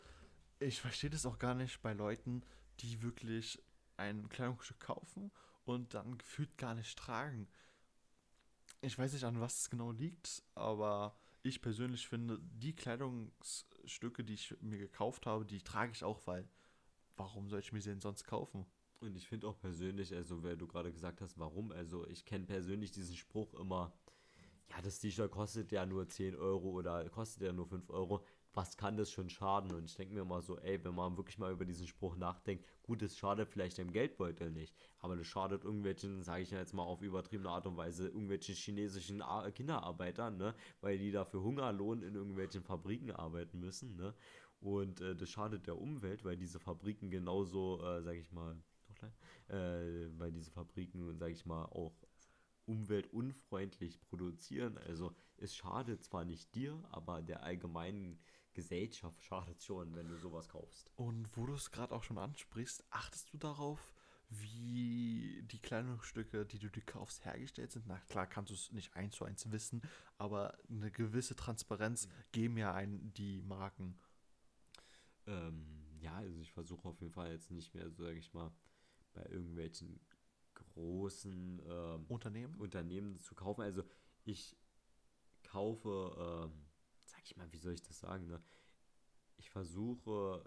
ich 0.60 0.80
verstehe 0.80 1.10
das 1.10 1.26
auch 1.26 1.40
gar 1.40 1.56
nicht 1.56 1.82
bei 1.82 1.94
Leuten, 1.94 2.44
die 2.82 3.02
wirklich 3.02 3.60
ein 3.98 4.30
Kleidungsstück 4.30 4.80
kaufen 4.80 5.32
und 5.66 5.96
dann 5.96 6.20
gefühlt 6.20 6.56
gar 6.60 6.76
nicht 6.76 6.98
tragen. 7.00 7.48
Ich 8.82 8.98
weiß 8.98 9.14
nicht, 9.14 9.24
an 9.24 9.40
was 9.40 9.62
es 9.62 9.70
genau 9.72 9.92
liegt, 9.92 10.44
aber 10.54 11.16
ich 11.42 11.64
persönlich 11.64 12.08
finde, 12.08 12.40
die 12.42 12.76
Kleidungsstücke, 12.76 14.24
die 14.24 14.36
ich 14.36 14.56
mir 14.62 14.78
gekauft 14.78 15.26
habe, 15.26 15.46
die 15.46 15.64
trage 15.64 15.94
ich 15.94 16.04
auch, 16.04 16.28
weil 16.28 16.48
warum 17.22 17.48
soll 17.50 17.60
ich 17.60 17.72
mir 17.72 17.80
denn 17.80 18.02
sonst 18.02 18.26
kaufen? 18.26 18.66
Und 19.00 19.16
ich 19.16 19.28
finde 19.28 19.48
auch 19.48 19.60
persönlich, 19.60 20.14
also 20.14 20.44
weil 20.44 20.58
du 20.58 20.68
gerade 20.68 20.92
gesagt 20.92 21.22
hast, 21.22 21.38
warum, 21.40 21.72
also 21.72 22.08
ich 22.08 22.26
kenne 22.26 22.46
persönlich 22.46 22.92
diesen 22.92 23.16
Spruch 23.16 23.54
immer, 23.56 23.94
ja, 24.70 24.82
das 24.82 25.00
T-Shirt 25.00 25.32
kostet 25.32 25.72
ja 25.72 25.86
nur 25.86 26.08
10 26.08 26.36
Euro 26.36 26.70
oder 26.70 27.08
kostet 27.10 27.44
ja 27.44 27.52
nur 27.52 27.68
5 27.68 27.90
Euro, 27.90 28.24
was 28.54 28.76
kann 28.78 28.98
das 28.98 29.12
schon 29.12 29.30
schaden? 29.30 29.72
Und 29.74 29.86
ich 29.86 29.96
denke 29.96 30.14
mir 30.14 30.26
mal 30.26 30.42
so, 30.42 30.58
ey, 30.60 30.84
wenn 30.84 30.94
man 30.94 31.16
wirklich 31.18 31.38
mal 31.38 31.52
über 31.52 31.66
diesen 31.66 31.88
Spruch 31.88 32.16
nachdenkt, 32.16 32.66
gut, 32.84 33.02
es 33.02 33.18
schadet 33.18 33.50
vielleicht 33.50 33.78
dem 33.78 33.92
Geldbeutel 33.92 34.52
nicht, 34.52 34.76
aber 35.00 35.16
das 35.16 35.28
schadet 35.28 35.64
irgendwelchen, 35.64 36.22
sage 36.22 36.44
ich 36.44 36.52
jetzt 36.52 36.74
mal 36.74 36.84
auf 36.84 37.02
übertriebene 37.02 37.50
Art 37.50 37.66
und 37.66 37.78
Weise, 37.78 38.08
irgendwelchen 38.08 38.56
chinesischen 38.56 39.22
Ar 39.22 39.52
Kinderarbeitern, 39.52 40.38
ne, 40.38 40.54
weil 40.82 40.98
die 40.98 41.12
dafür 41.12 41.42
Hungerlohn 41.44 42.02
in 42.04 42.16
irgendwelchen 42.16 42.64
Fabriken 42.64 43.12
arbeiten 43.12 43.60
müssen, 43.60 43.96
ne, 43.96 44.14
und 44.62 45.02
äh, 45.02 45.16
das 45.16 45.30
schadet 45.30 45.68
der 45.68 45.78
Umwelt, 45.78 46.24
weil 46.24 46.38
diese 46.38 46.60
Fabriken 46.60 47.10
genauso, 47.10 47.84
äh, 47.84 48.02
sage 48.02 48.20
ich 48.20 48.32
mal, 48.32 48.56
äh, 49.50 50.08
weil 50.18 50.32
diese 50.32 50.52
Fabriken, 50.52 51.18
sage 51.18 51.34
ich 51.34 51.46
mal, 51.46 51.66
auch 51.66 51.94
umweltunfreundlich 52.66 54.00
produzieren. 54.02 54.78
Also 54.78 55.14
es 55.38 55.56
schadet 55.56 56.04
zwar 56.04 56.26
nicht 56.26 56.54
dir, 56.56 56.82
aber 56.92 57.22
der 57.22 57.44
allgemeinen 57.44 58.20
Gesellschaft 58.54 59.24
schadet 59.24 59.64
schon, 59.64 59.96
wenn 59.96 60.08
du 60.08 60.16
sowas 60.18 60.48
kaufst. 60.48 60.92
Und 60.96 61.36
wo 61.36 61.46
du 61.48 61.54
es 61.54 61.72
gerade 61.72 61.96
auch 61.96 62.04
schon 62.04 62.18
ansprichst, 62.18 62.86
achtest 62.92 63.34
du 63.34 63.38
darauf, 63.38 63.94
wie 64.30 65.44
die 65.44 65.60
Kleidungsstücke, 65.60 66.46
die 66.46 66.60
du 66.60 66.70
dir 66.70 66.84
kaufst, 66.84 67.26
hergestellt 67.26 67.72
sind? 67.72 67.88
Na 67.88 68.00
klar, 68.10 68.28
kannst 68.28 68.52
du 68.52 68.56
es 68.56 68.72
nicht 68.72 68.96
eins 68.96 69.16
zu 69.16 69.26
eins 69.26 69.52
wissen, 69.52 69.82
aber 70.18 70.58
eine 70.70 70.92
gewisse 70.92 71.36
Transparenz 71.36 72.08
geben 72.32 72.58
ja 72.58 72.74
ein 72.74 73.14
die 73.14 73.42
Marken. 73.42 74.00
Ähm, 75.28 75.66
ja, 76.00 76.16
also 76.16 76.40
ich 76.40 76.52
versuche 76.52 76.88
auf 76.88 77.00
jeden 77.02 77.14
Fall 77.14 77.32
jetzt 77.32 77.52
nicht 77.52 77.74
mehr, 77.74 77.90
so 77.90 78.04
sage 78.04 78.18
ich 78.18 78.34
mal, 78.34 78.52
bei 79.14 79.24
irgendwelchen 79.26 80.00
großen 80.54 81.62
ähm, 81.66 82.06
Unternehmen? 82.08 82.56
Unternehmen 82.56 83.20
zu 83.20 83.36
kaufen. 83.36 83.62
Also 83.62 83.84
ich 84.24 84.56
kaufe, 85.44 86.16
ähm, 86.18 86.66
sag 87.06 87.22
ich 87.24 87.36
mal, 87.38 87.52
wie 87.52 87.58
soll 87.58 87.74
ich 87.74 87.82
das 87.82 88.00
sagen, 88.00 88.28
ne? 88.28 88.42
Ich 89.38 89.50
versuche, 89.50 90.44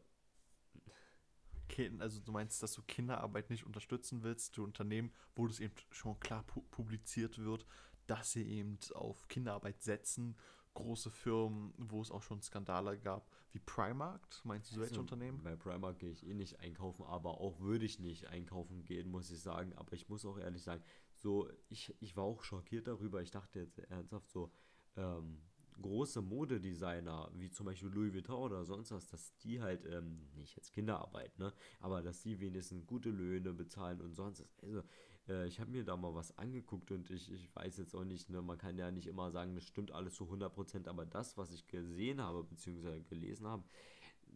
Also 1.98 2.20
du 2.20 2.30
meinst, 2.30 2.62
dass 2.62 2.72
du 2.74 2.82
Kinderarbeit 2.82 3.50
nicht 3.50 3.64
unterstützen 3.66 4.22
willst, 4.22 4.54
für 4.54 4.62
Unternehmen, 4.62 5.12
wo 5.34 5.46
das 5.48 5.60
eben 5.60 5.74
schon 5.90 6.20
klar 6.20 6.44
pu 6.44 6.60
publiziert 6.70 7.38
wird, 7.38 7.66
dass 8.06 8.32
sie 8.32 8.44
eben 8.44 8.78
auf 8.94 9.26
Kinderarbeit 9.28 9.82
setzen. 9.82 10.36
Große 10.74 11.10
Firmen, 11.10 11.72
wo 11.78 12.02
es 12.02 12.10
auch 12.10 12.22
schon 12.22 12.42
Skandale 12.42 12.98
gab, 12.98 13.30
wie 13.52 13.60
Primark, 13.60 14.20
meinst 14.42 14.70
du 14.70 14.74
solche 14.74 14.90
Also, 14.90 15.00
Unternehmen? 15.02 15.42
Bei 15.42 15.54
Primark 15.54 15.98
gehe 16.00 16.10
ich 16.10 16.26
eh 16.26 16.34
nicht 16.34 16.58
einkaufen, 16.60 17.04
aber 17.04 17.40
auch 17.40 17.60
würde 17.60 17.84
ich 17.84 18.00
nicht 18.00 18.26
einkaufen 18.26 18.84
gehen, 18.84 19.08
muss 19.08 19.30
ich 19.30 19.40
sagen. 19.40 19.72
Aber 19.74 19.92
ich 19.92 20.08
muss 20.08 20.26
auch 20.26 20.36
ehrlich 20.38 20.62
sagen, 20.62 20.82
so, 21.14 21.48
ich, 21.68 21.94
ich 22.00 22.16
war 22.16 22.24
auch 22.24 22.42
schockiert 22.42 22.88
darüber. 22.88 23.22
Ich 23.22 23.30
dachte 23.30 23.60
jetzt 23.60 23.78
ernsthaft 23.78 24.28
so, 24.30 24.50
ähm, 24.96 25.40
große 25.80 26.22
Modedesigner, 26.22 27.30
wie 27.34 27.50
zum 27.50 27.66
Beispiel 27.66 27.90
Louis 27.90 28.14
Vuitton 28.14 28.36
oder 28.36 28.64
sonst 28.64 28.90
was, 28.92 29.06
dass 29.08 29.36
die 29.38 29.60
halt, 29.60 29.84
ähm, 29.86 30.28
nicht 30.36 30.56
jetzt 30.56 30.72
Kinderarbeit, 30.72 31.38
ne, 31.38 31.52
aber 31.80 32.02
dass 32.02 32.22
die 32.22 32.38
wenigstens 32.40 32.86
gute 32.86 33.10
Löhne 33.10 33.52
bezahlen 33.52 34.00
und 34.00 34.14
sonst 34.14 34.40
was. 34.40 34.58
Also, 34.62 34.82
äh, 35.28 35.46
ich 35.46 35.60
habe 35.60 35.70
mir 35.70 35.84
da 35.84 35.96
mal 35.96 36.14
was 36.14 36.36
angeguckt 36.38 36.90
und 36.90 37.10
ich, 37.10 37.30
ich 37.32 37.54
weiß 37.54 37.76
jetzt 37.78 37.94
auch 37.94 38.04
nicht, 38.04 38.30
ne, 38.30 38.42
man 38.42 38.58
kann 38.58 38.78
ja 38.78 38.90
nicht 38.90 39.06
immer 39.06 39.30
sagen, 39.30 39.54
das 39.54 39.64
stimmt 39.64 39.90
alles 39.90 40.14
zu 40.14 40.24
100%, 40.24 40.88
aber 40.88 41.06
das, 41.06 41.36
was 41.36 41.52
ich 41.52 41.66
gesehen 41.66 42.20
habe, 42.20 42.44
beziehungsweise 42.44 43.02
gelesen 43.02 43.46
habe, 43.46 43.64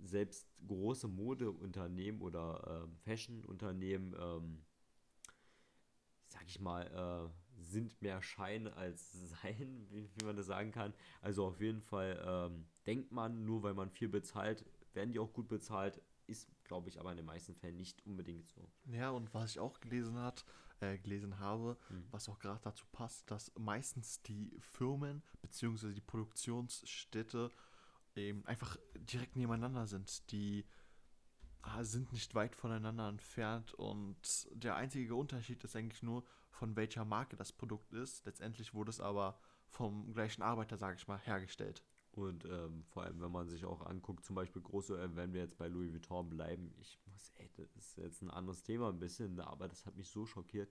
selbst 0.05 0.47
große 0.67 1.09
Modeunternehmen 1.09 2.21
oder 2.21 2.85
ähm, 2.85 2.97
Fashionunternehmen 2.99 4.15
ähm, 4.19 4.65
sag 6.29 6.47
ich 6.47 6.61
mal, 6.61 6.87
äh, 6.87 7.48
sind 7.59 8.01
mehr 8.01 8.23
Schein 8.23 8.69
als 8.69 9.13
Sein, 9.13 9.87
wie, 9.91 10.09
wie, 10.15 10.25
man 10.25 10.37
das 10.37 10.47
sagen 10.47 10.73
kann. 10.73 10.95
Also 11.21 11.47
auf 11.47 11.61
jeden 11.61 11.83
Fall 11.83 12.23
ähm, 12.27 12.67
denkt 12.87 13.13
man, 13.13 13.45
nur 13.45 13.63
weil 13.63 13.75
man 13.75 13.91
viel 13.91 14.09
bezahlt, 14.09 14.65
werden 14.95 15.13
die 15.13 15.19
auch 15.19 15.33
gut 15.33 15.49
bezahlt. 15.49 16.01
Ist, 16.27 16.47
glaube 16.65 16.91
ich, 16.91 17.01
aber 17.01 17.11
in 17.11 17.17
den 17.17 17.27
meisten 17.27 17.55
Fällen 17.55 17.79
nicht 17.79 18.05
unbedingt 18.05 18.49
so. 18.51 18.71
Ja, 18.85 19.11
und 19.11 19.33
was 19.33 19.53
ich 19.53 19.61
auch 19.61 19.81
gelesen 19.81 20.19
hat, 20.19 20.45
äh, 20.81 20.99
gelesen 20.99 21.39
habe, 21.39 21.79
mhm. 21.89 22.05
was 22.11 22.29
auch 22.29 22.39
gerade 22.39 22.61
dazu 22.63 22.85
passt, 22.93 23.31
dass 23.31 23.51
meistens 23.59 24.21
die 24.23 24.55
Firmen 24.61 25.23
bzw. 25.41 25.95
die 25.95 26.03
Produktionsstätte 26.03 27.51
eben 28.15 28.45
einfach 28.47 28.77
direkt 28.95 29.37
nebeneinander 29.37 29.87
sind. 29.87 30.31
Die 30.31 30.67
ah, 31.63 31.83
sind 31.85 32.13
nicht 32.13 32.35
weit 32.35 32.55
voneinander 32.55 33.09
entfernt 33.09 33.73
und 33.75 34.49
der 34.53 34.77
einzige 34.77 35.15
Unterschied 35.15 35.65
ist 35.65 35.77
eigentlich 35.77 36.03
nur, 36.03 36.25
von 36.59 36.75
welcher 36.75 37.05
Marke 37.05 37.37
das 37.37 37.53
Produkt 37.53 37.93
ist. 37.93 38.27
Letztendlich 38.27 38.75
wurde 38.75 38.91
es 38.91 39.01
aber 39.01 39.39
vom 39.69 40.13
gleichen 40.13 40.43
Arbeiter, 40.43 40.77
sage 40.77 40.97
ich 40.97 41.07
mal, 41.07 41.19
hergestellt. 41.19 41.85
Und 42.11 42.45
ähm, 42.47 42.83
vor 42.89 43.05
allem, 43.05 43.21
wenn 43.21 43.31
man 43.31 43.49
sich 43.49 43.65
auch 43.65 43.87
anguckt, 43.87 44.25
zum 44.25 44.35
Beispiel 44.35 44.61
große, 44.61 45.01
äh, 45.01 45.15
wenn 45.15 45.33
wir 45.33 45.43
jetzt 45.43 45.57
bei 45.57 45.69
Louis 45.69 45.93
Vuitton 45.93 46.29
bleiben, 46.29 46.75
ich 46.81 46.99
muss, 47.07 47.31
ey, 47.37 47.49
das 47.57 47.77
ist 47.77 47.97
jetzt 47.97 48.23
ein 48.23 48.31
anderes 48.31 48.65
Thema 48.65 48.89
ein 48.89 48.99
bisschen, 48.99 49.37
ne, 49.37 49.47
aber 49.47 49.69
das 49.69 49.87
hat 49.87 49.95
mich 49.97 50.09
so 50.09 50.27
schockiert. 50.27 50.69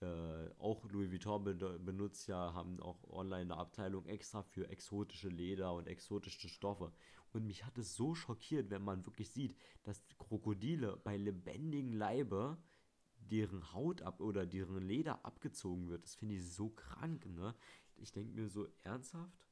Äh, 0.00 0.48
auch 0.58 0.88
Louis 0.90 1.10
Vuitton 1.10 1.44
be 1.44 1.54
benutzt 1.80 2.28
ja, 2.28 2.54
haben 2.54 2.80
auch 2.80 3.04
online 3.04 3.52
eine 3.52 3.56
Abteilung 3.58 4.06
extra 4.06 4.42
für 4.42 4.70
exotische 4.70 5.28
Leder 5.28 5.74
und 5.74 5.86
exotische 5.86 6.48
Stoffe. 6.48 6.92
Und 7.34 7.46
mich 7.46 7.66
hat 7.66 7.76
es 7.76 7.94
so 7.94 8.14
schockiert, 8.14 8.70
wenn 8.70 8.82
man 8.82 9.04
wirklich 9.04 9.30
sieht, 9.30 9.54
dass 9.82 10.02
Krokodile 10.16 10.96
bei 10.96 11.18
lebendigem 11.18 11.92
Leibe 11.92 12.56
deren 13.30 13.72
Haut 13.72 14.02
ab 14.02 14.20
oder 14.20 14.46
deren 14.46 14.86
Leder 14.86 15.24
abgezogen 15.24 15.88
wird. 15.88 16.04
Das 16.04 16.14
finde 16.14 16.34
ich 16.34 16.50
so 16.52 16.70
krank, 16.70 17.26
ne? 17.26 17.54
Ich 17.96 18.12
denke 18.12 18.34
mir 18.34 18.48
so 18.48 18.68
ernsthaft, 18.82 19.46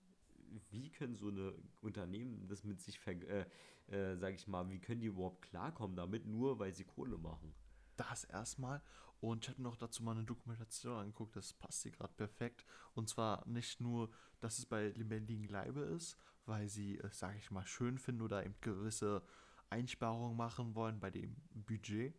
wie 0.70 0.90
können 0.90 1.14
so 1.14 1.28
eine 1.28 1.54
Unternehmen 1.80 2.46
das 2.46 2.64
mit 2.64 2.80
sich, 2.80 3.00
äh, 3.06 3.46
äh, 3.88 4.16
sag 4.16 4.34
ich 4.34 4.46
mal, 4.46 4.68
wie 4.70 4.78
können 4.78 5.00
die 5.00 5.06
überhaupt 5.06 5.42
klarkommen 5.42 5.96
damit, 5.96 6.26
nur 6.26 6.58
weil 6.58 6.74
sie 6.74 6.84
Kohle 6.84 7.18
machen? 7.18 7.54
Das 7.96 8.24
erstmal. 8.24 8.82
Und 9.20 9.44
ich 9.44 9.50
hatte 9.50 9.62
noch 9.62 9.76
dazu 9.76 10.02
mal 10.02 10.12
eine 10.12 10.24
Dokumentation 10.24 10.98
angeguckt, 10.98 11.36
das 11.36 11.54
passt 11.54 11.82
hier 11.82 11.92
gerade 11.92 12.12
perfekt. 12.12 12.64
Und 12.94 13.08
zwar 13.08 13.46
nicht 13.48 13.80
nur, 13.80 14.10
dass 14.40 14.58
es 14.58 14.66
bei 14.66 14.88
lebendigen 14.90 15.48
Leibe 15.48 15.80
ist, 15.80 16.18
weil 16.44 16.68
sie 16.68 16.98
es, 16.98 17.18
sage 17.18 17.38
ich 17.38 17.50
mal, 17.50 17.66
schön 17.66 17.98
finden 17.98 18.22
oder 18.22 18.44
eben 18.44 18.56
gewisse 18.60 19.22
Einsparungen 19.70 20.36
machen 20.36 20.74
wollen 20.74 21.00
bei 21.00 21.10
dem 21.10 21.36
Budget, 21.54 22.14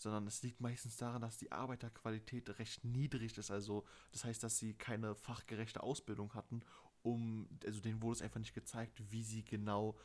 sondern 0.00 0.26
es 0.26 0.42
liegt 0.42 0.60
meistens 0.60 0.96
daran, 0.96 1.22
dass 1.22 1.38
die 1.38 1.52
Arbeiterqualität 1.52 2.58
recht 2.58 2.84
niedrig 2.84 3.36
ist. 3.38 3.50
Also 3.50 3.84
das 4.12 4.24
heißt, 4.24 4.42
dass 4.42 4.58
sie 4.58 4.74
keine 4.74 5.14
fachgerechte 5.14 5.82
Ausbildung 5.82 6.34
hatten 6.34 6.62
um, 7.02 7.48
also 7.64 7.80
denen 7.80 8.02
wurde 8.02 8.16
es 8.16 8.22
einfach 8.22 8.40
nicht 8.40 8.54
gezeigt, 8.54 9.00
wie 9.10 9.22
sie 9.22 9.44
genau 9.44 9.96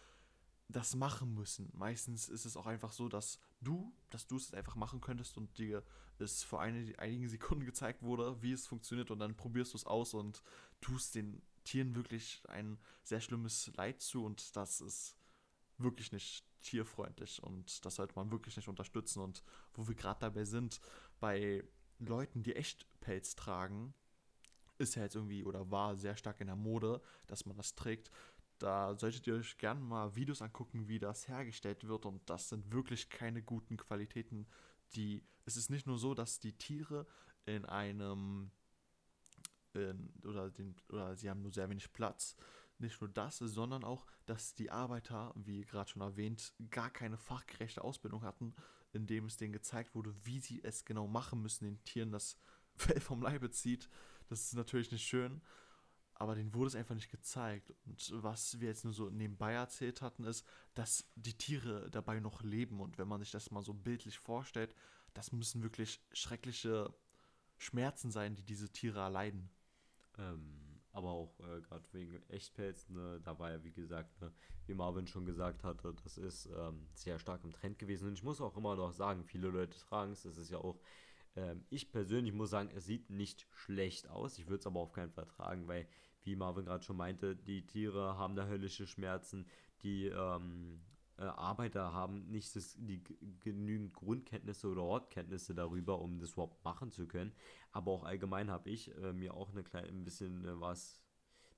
das 0.68 0.96
machen 0.96 1.34
müssen. 1.36 1.70
Meistens 1.74 2.28
ist 2.28 2.46
es 2.46 2.58
auch 2.58 2.66
einfach 2.66 2.92
so, 2.92 3.08
dass 3.08 3.40
du, 3.62 3.94
dass 4.10 4.28
du 4.28 4.38
es 4.38 4.54
einfach 4.54 4.76
machen 4.76 5.02
könntest 5.02 5.38
und 5.38 5.58
dir 5.58 5.84
es 6.18 6.44
vor 6.44 6.62
eine, 6.62 6.98
einigen 6.98 7.30
Sekunden 7.30 7.66
gezeigt 7.66 8.02
wurde, 8.02 8.42
wie 8.42 8.54
es 8.54 8.66
funktioniert 8.66 9.12
und 9.12 9.20
dann 9.20 9.36
probierst 9.36 9.74
du 9.74 9.78
es 9.78 9.86
aus 9.86 10.14
und 10.14 10.42
tust 10.82 11.16
den 11.16 11.42
Tieren 11.64 11.96
wirklich 11.96 12.42
ein 12.48 12.80
sehr 13.04 13.22
schlimmes 13.22 13.72
Leid 13.76 14.02
zu 14.02 14.24
und 14.24 14.56
das 14.56 14.82
ist 14.82 15.16
wirklich 15.78 16.12
nicht 16.12 16.46
tierfreundlich 16.62 17.42
und 17.44 17.86
das 17.86 17.96
sollte 17.96 18.16
man 18.16 18.32
wirklich 18.32 18.56
nicht 18.56 18.68
unterstützen 18.68 19.22
und 19.22 19.44
wo 19.74 19.88
wir 19.88 19.96
gerade 19.96 20.20
dabei 20.22 20.46
sind, 20.46 20.80
bei 21.20 21.64
Leuten, 22.00 22.44
die 22.44 22.56
echt 22.56 22.88
Pelz 23.02 23.36
tragen, 23.36 23.94
ist 24.78 24.96
ja 24.96 25.04
jetzt 25.04 25.16
irgendwie 25.16 25.44
oder 25.44 25.72
war 25.72 25.96
sehr 25.96 26.18
stark 26.18 26.42
in 26.42 26.48
der 26.48 26.56
Mode, 26.56 27.02
dass 27.28 27.46
man 27.46 27.56
das 27.56 27.76
trägt. 27.76 28.12
Da 28.60 28.96
solltet 28.98 29.28
ihr 29.28 29.36
euch 29.36 29.58
gerne 29.58 29.80
mal 29.80 30.16
Videos 30.16 30.42
angucken, 30.42 30.88
wie 30.88 31.00
das 31.00 31.28
hergestellt 31.28 31.88
wird. 31.88 32.06
Und 32.06 32.30
das 32.30 32.50
sind 32.50 32.72
wirklich 32.72 33.10
keine 33.10 33.42
guten 33.42 33.78
Qualitäten. 33.78 34.48
Die, 34.96 35.24
es 35.46 35.58
ist 35.58 35.70
nicht 35.70 35.88
nur 35.88 35.98
so, 35.98 36.14
dass 36.14 36.40
die 36.40 36.58
Tiere 36.58 37.06
in 37.46 37.66
einem 37.66 38.52
in, 39.74 40.14
oder, 40.26 40.50
den, 40.50 40.76
oder 40.90 41.16
sie 41.16 41.30
haben 41.30 41.42
nur 41.42 41.52
sehr 41.52 41.70
wenig 41.70 41.92
Platz. 41.92 42.36
Nicht 42.78 43.00
nur 43.00 43.10
das, 43.10 43.38
sondern 43.38 43.84
auch, 43.84 44.06
dass 44.26 44.54
die 44.54 44.72
Arbeiter, 44.72 45.34
wie 45.36 45.64
gerade 45.64 45.90
schon 45.90 46.02
erwähnt, 46.02 46.54
gar 46.72 46.90
keine 46.90 47.18
fachgerechte 47.18 47.84
Ausbildung 47.84 48.24
hatten, 48.24 48.54
indem 48.92 49.26
es 49.26 49.38
denen 49.38 49.54
gezeigt 49.54 49.96
wurde, 49.96 50.14
wie 50.26 50.40
sie 50.40 50.64
es 50.64 50.86
genau 50.86 51.08
machen 51.08 51.42
müssen, 51.42 51.66
den 51.66 51.84
Tieren 51.86 52.12
das 52.12 52.38
Fell 52.78 53.00
vom 53.00 53.22
Leibe 53.22 53.50
zieht. 53.52 53.90
Das 54.28 54.42
ist 54.42 54.54
natürlich 54.56 54.92
nicht 54.92 55.08
schön, 55.08 55.42
aber 56.16 56.36
denen 56.36 56.54
wurde 56.54 56.68
es 56.68 56.76
einfach 56.76 56.96
nicht 56.96 57.12
gezeigt. 57.12 57.74
Und 57.86 58.12
was 58.16 58.60
wir 58.60 58.68
jetzt 58.68 58.84
nur 58.84 58.94
so 58.94 59.10
nebenbei 59.10 59.54
erzählt 59.54 60.02
hatten, 60.02 60.26
ist, 60.26 60.46
dass 60.74 61.06
die 61.16 61.38
Tiere 61.38 61.90
dabei 61.92 62.20
noch 62.20 62.42
leben. 62.42 62.82
Und 62.82 62.98
wenn 62.98 63.08
man 63.08 63.22
sich 63.22 63.32
das 63.32 63.52
mal 63.52 63.62
so 63.62 63.74
bildlich 63.74 64.20
vorstellt, 64.20 64.76
das 65.14 65.32
müssen 65.32 65.64
wirklich 65.64 66.02
schreckliche 66.12 66.94
Schmerzen 67.58 68.12
sein, 68.12 68.36
die 68.36 68.44
diese 68.44 68.70
Tiere 68.70 69.00
erleiden. 69.00 69.50
Ähm, 70.18 70.65
aber 70.96 71.10
auch 71.10 71.40
äh, 71.40 71.62
gerade 71.62 71.86
wegen 71.92 72.22
Echtpelz, 72.30 72.90
ne, 72.90 73.20
da 73.24 73.38
war 73.38 73.52
ja 73.52 73.64
wie 73.64 73.72
gesagt, 73.72 74.20
ne, 74.22 74.32
wie 74.66 74.74
Marvin 74.74 75.08
schon 75.08 75.26
gesagt 75.26 75.64
hatte, 75.64 75.94
das 76.04 76.18
ist 76.18 76.48
ähm, 76.58 76.88
sehr 76.94 77.20
stark 77.20 77.44
im 77.44 77.52
Trend 77.52 77.78
gewesen. 77.78 78.08
Und 78.08 78.14
ich 78.14 78.24
muss 78.24 78.42
auch 78.42 78.56
immer 78.58 78.76
noch 78.76 78.94
sagen, 78.94 79.24
viele 79.24 79.50
Leute 79.50 79.78
tragen 79.78 80.14
es. 80.14 80.24
Das 80.24 80.38
ist 80.38 80.50
ja 80.50 80.58
auch 80.58 80.80
ähm, 81.36 81.66
ich 81.70 81.92
persönlich 81.92 82.34
muss 82.34 82.50
sagen, 82.50 82.70
es 82.76 82.86
sieht 82.86 83.10
nicht 83.10 83.48
schlecht 83.52 84.10
aus. 84.10 84.38
Ich 84.38 84.48
würde 84.48 84.60
es 84.60 84.68
aber 84.68 84.80
auf 84.80 84.94
keinen 84.94 85.12
Fall 85.12 85.26
tragen, 85.26 85.68
weil, 85.68 85.88
wie 86.24 86.36
Marvin 86.36 86.66
gerade 86.66 86.84
schon 86.84 86.98
meinte, 86.98 87.36
die 87.36 87.66
Tiere 87.66 88.18
haben 88.18 88.36
da 88.36 88.48
höllische 88.48 88.88
Schmerzen, 88.88 89.48
die 89.84 90.08
ähm, 90.08 90.82
äh, 91.18 91.24
Arbeiter 91.24 91.94
haben 91.94 92.30
nicht 92.30 92.56
das, 92.56 92.76
die 92.78 93.02
genügend 93.40 93.94
Grundkenntnisse 93.94 94.68
oder 94.68 94.84
Ortkenntnisse 94.84 95.56
darüber, 95.56 96.00
um 96.00 96.20
das 96.20 96.34
überhaupt 96.34 96.64
machen 96.64 96.92
zu 96.92 97.08
können. 97.08 97.32
Aber 97.72 97.92
auch 97.92 98.04
allgemein 98.04 98.50
habe 98.52 98.70
ich 98.70 98.96
äh, 98.98 99.14
mir 99.14 99.34
auch 99.34 99.52
eine 99.52 99.64
kleine, 99.64 99.88
ein 99.88 100.04
bisschen 100.04 100.46
äh, 100.46 100.60
was 100.60 101.02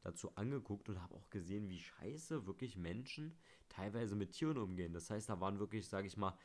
dazu 0.04 0.36
angeguckt 0.36 0.90
und 0.90 1.02
habe 1.02 1.16
auch 1.16 1.30
gesehen, 1.30 1.70
wie 1.70 1.80
scheiße 1.80 2.46
wirklich 2.46 2.78
Menschen 2.78 3.36
teilweise 3.68 4.16
mit 4.16 4.32
Tieren 4.32 4.58
umgehen. 4.58 4.94
Das 4.94 5.10
heißt, 5.10 5.30
da 5.30 5.40
waren 5.40 5.60
wirklich, 5.60 5.88
sage 5.88 6.08
ich 6.08 6.18
mal, 6.18 6.38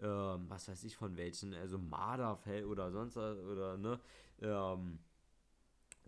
ähm, 0.00 0.48
was 0.48 0.68
weiß 0.68 0.84
ich 0.84 0.96
von 0.96 1.16
welchen, 1.16 1.54
also 1.54 1.78
Marderfell 1.78 2.64
oder 2.64 2.92
sonst 2.92 3.16
oder 3.16 3.76
ne, 3.76 4.00
ähm, 4.40 4.98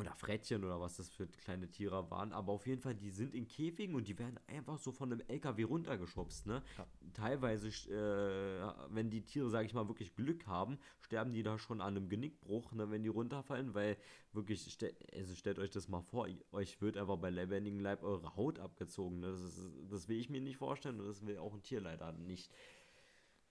oder 0.01 0.15
Frettchen 0.15 0.65
oder 0.65 0.81
was 0.81 0.97
das 0.97 1.11
für 1.11 1.27
kleine 1.27 1.69
Tiere 1.69 2.11
waren, 2.11 2.33
aber 2.33 2.53
auf 2.53 2.67
jeden 2.67 2.81
Fall, 2.81 2.95
die 2.95 3.11
sind 3.11 3.35
in 3.35 3.47
Käfigen 3.47 3.95
und 3.95 4.09
die 4.09 4.19
werden 4.19 4.39
einfach 4.47 4.79
so 4.79 4.93
von 4.93 5.13
einem 5.13 5.23
LKW 5.29 5.65
runtergeschubst, 5.65 6.47
ne? 6.47 6.63
Ja. 6.77 6.87
Teilweise, 7.15 7.69
äh, 7.69 8.95
wenn 8.95 9.11
die 9.11 9.23
Tiere, 9.23 9.51
sage 9.51 9.67
ich 9.67 9.75
mal, 9.75 9.89
wirklich 9.89 10.15
Glück 10.15 10.47
haben, 10.47 10.79
sterben 11.01 11.33
die 11.33 11.43
da 11.43 11.59
schon 11.59 11.81
an 11.81 11.97
einem 11.97 12.09
Genickbruch, 12.09 12.73
ne, 12.73 12.91
wenn 12.91 13.03
die 13.03 13.09
runterfallen, 13.09 13.75
weil 13.75 13.97
wirklich, 14.33 14.79
also 15.15 15.35
stellt 15.35 15.59
euch 15.59 15.71
das 15.71 15.89
mal 15.89 16.03
vor, 16.03 16.29
euch 16.53 16.81
wird 16.81 16.97
einfach 16.97 17.19
bei 17.19 17.31
lebendigem 17.31 17.81
Leib 17.81 18.03
eure 18.03 18.37
Haut 18.37 18.59
abgezogen, 18.59 19.21
ne? 19.21 19.31
Das, 19.31 19.41
ist, 19.41 19.71
das 19.91 20.09
will 20.09 20.19
ich 20.19 20.31
mir 20.31 20.41
nicht 20.41 20.57
vorstellen 20.57 21.01
und 21.01 21.07
das 21.07 21.25
will 21.27 21.39
auch 21.39 21.55
ein 21.55 21.63
Tier 21.63 21.81
leider 21.81 22.13
nicht. 22.13 22.51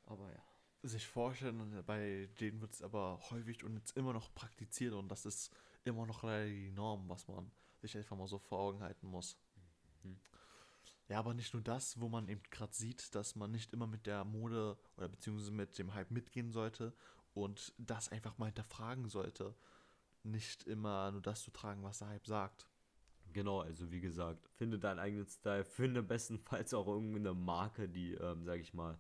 Aber 0.05 0.31
ja. 0.31 0.43
Sich 0.81 1.07
vorstellen, 1.07 1.83
bei 1.85 2.29
denen 2.39 2.61
wird 2.61 2.71
es 2.71 2.81
aber 2.81 3.19
häufig 3.31 3.65
und 3.65 3.75
jetzt 3.75 3.97
immer 3.97 4.13
noch 4.13 4.33
praktiziert 4.33 4.93
und 4.93 5.09
das 5.09 5.25
ist 5.25 5.53
immer 5.85 6.05
noch 6.05 6.21
die 6.21 6.71
Norm, 6.71 7.07
was 7.09 7.27
man 7.27 7.51
sich 7.81 7.95
einfach 7.97 8.17
mal 8.17 8.27
so 8.27 8.39
vor 8.39 8.59
Augen 8.59 8.81
halten 8.81 9.07
muss. 9.07 9.37
Mhm. 10.03 10.19
Ja, 11.07 11.19
aber 11.19 11.33
nicht 11.33 11.53
nur 11.53 11.63
das, 11.63 11.99
wo 11.99 12.07
man 12.07 12.27
eben 12.27 12.43
gerade 12.51 12.73
sieht, 12.73 13.15
dass 13.15 13.35
man 13.35 13.51
nicht 13.51 13.73
immer 13.73 13.87
mit 13.87 14.05
der 14.05 14.23
Mode 14.25 14.77
oder 14.97 15.09
beziehungsweise 15.09 15.51
mit 15.51 15.77
dem 15.77 15.93
Hype 15.93 16.11
mitgehen 16.11 16.51
sollte 16.51 16.93
und 17.33 17.73
das 17.77 18.09
einfach 18.09 18.37
mal 18.37 18.47
hinterfragen 18.47 19.09
sollte. 19.09 19.55
Nicht 20.23 20.63
immer 20.63 21.11
nur 21.11 21.21
das 21.21 21.43
zu 21.43 21.51
tragen, 21.51 21.83
was 21.83 21.99
der 21.99 22.09
Hype 22.09 22.27
sagt. 22.27 22.67
Genau, 23.33 23.61
also 23.61 23.91
wie 23.91 24.01
gesagt, 24.01 24.47
finde 24.55 24.79
deinen 24.79 24.99
eigenen 24.99 25.27
Style, 25.27 25.63
finde 25.63 26.03
bestenfalls 26.03 26.73
auch 26.73 26.87
irgendeine 26.87 27.33
Marke, 27.33 27.87
die, 27.87 28.13
ähm, 28.15 28.43
sag 28.43 28.59
ich 28.59 28.73
mal, 28.73 28.97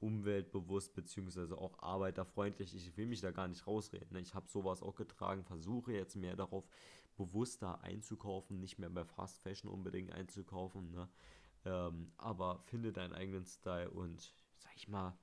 umweltbewusst 0.00 0.94
beziehungsweise 0.94 1.56
auch 1.56 1.78
arbeiterfreundlich. 1.82 2.74
Ich 2.74 2.96
will 2.96 3.06
mich 3.06 3.20
da 3.20 3.30
gar 3.30 3.48
nicht 3.48 3.66
rausreden. 3.66 4.08
Ne? 4.12 4.20
Ich 4.20 4.34
habe 4.34 4.48
sowas 4.48 4.82
auch 4.82 4.96
getragen, 4.96 5.44
versuche 5.44 5.92
jetzt 5.92 6.16
mehr 6.16 6.36
darauf 6.36 6.66
bewusster 7.16 7.82
einzukaufen, 7.82 8.60
nicht 8.60 8.78
mehr 8.78 8.90
bei 8.90 9.04
Fast 9.04 9.38
Fashion 9.40 9.70
unbedingt 9.70 10.12
einzukaufen. 10.12 10.90
Ne? 10.90 11.08
Ähm, 11.66 12.12
aber 12.16 12.60
finde 12.64 12.92
deinen 12.92 13.12
eigenen 13.12 13.44
Style 13.44 13.90
und 13.90 14.32
sag 14.56 14.74
ich 14.74 14.88
mal, 14.88 15.16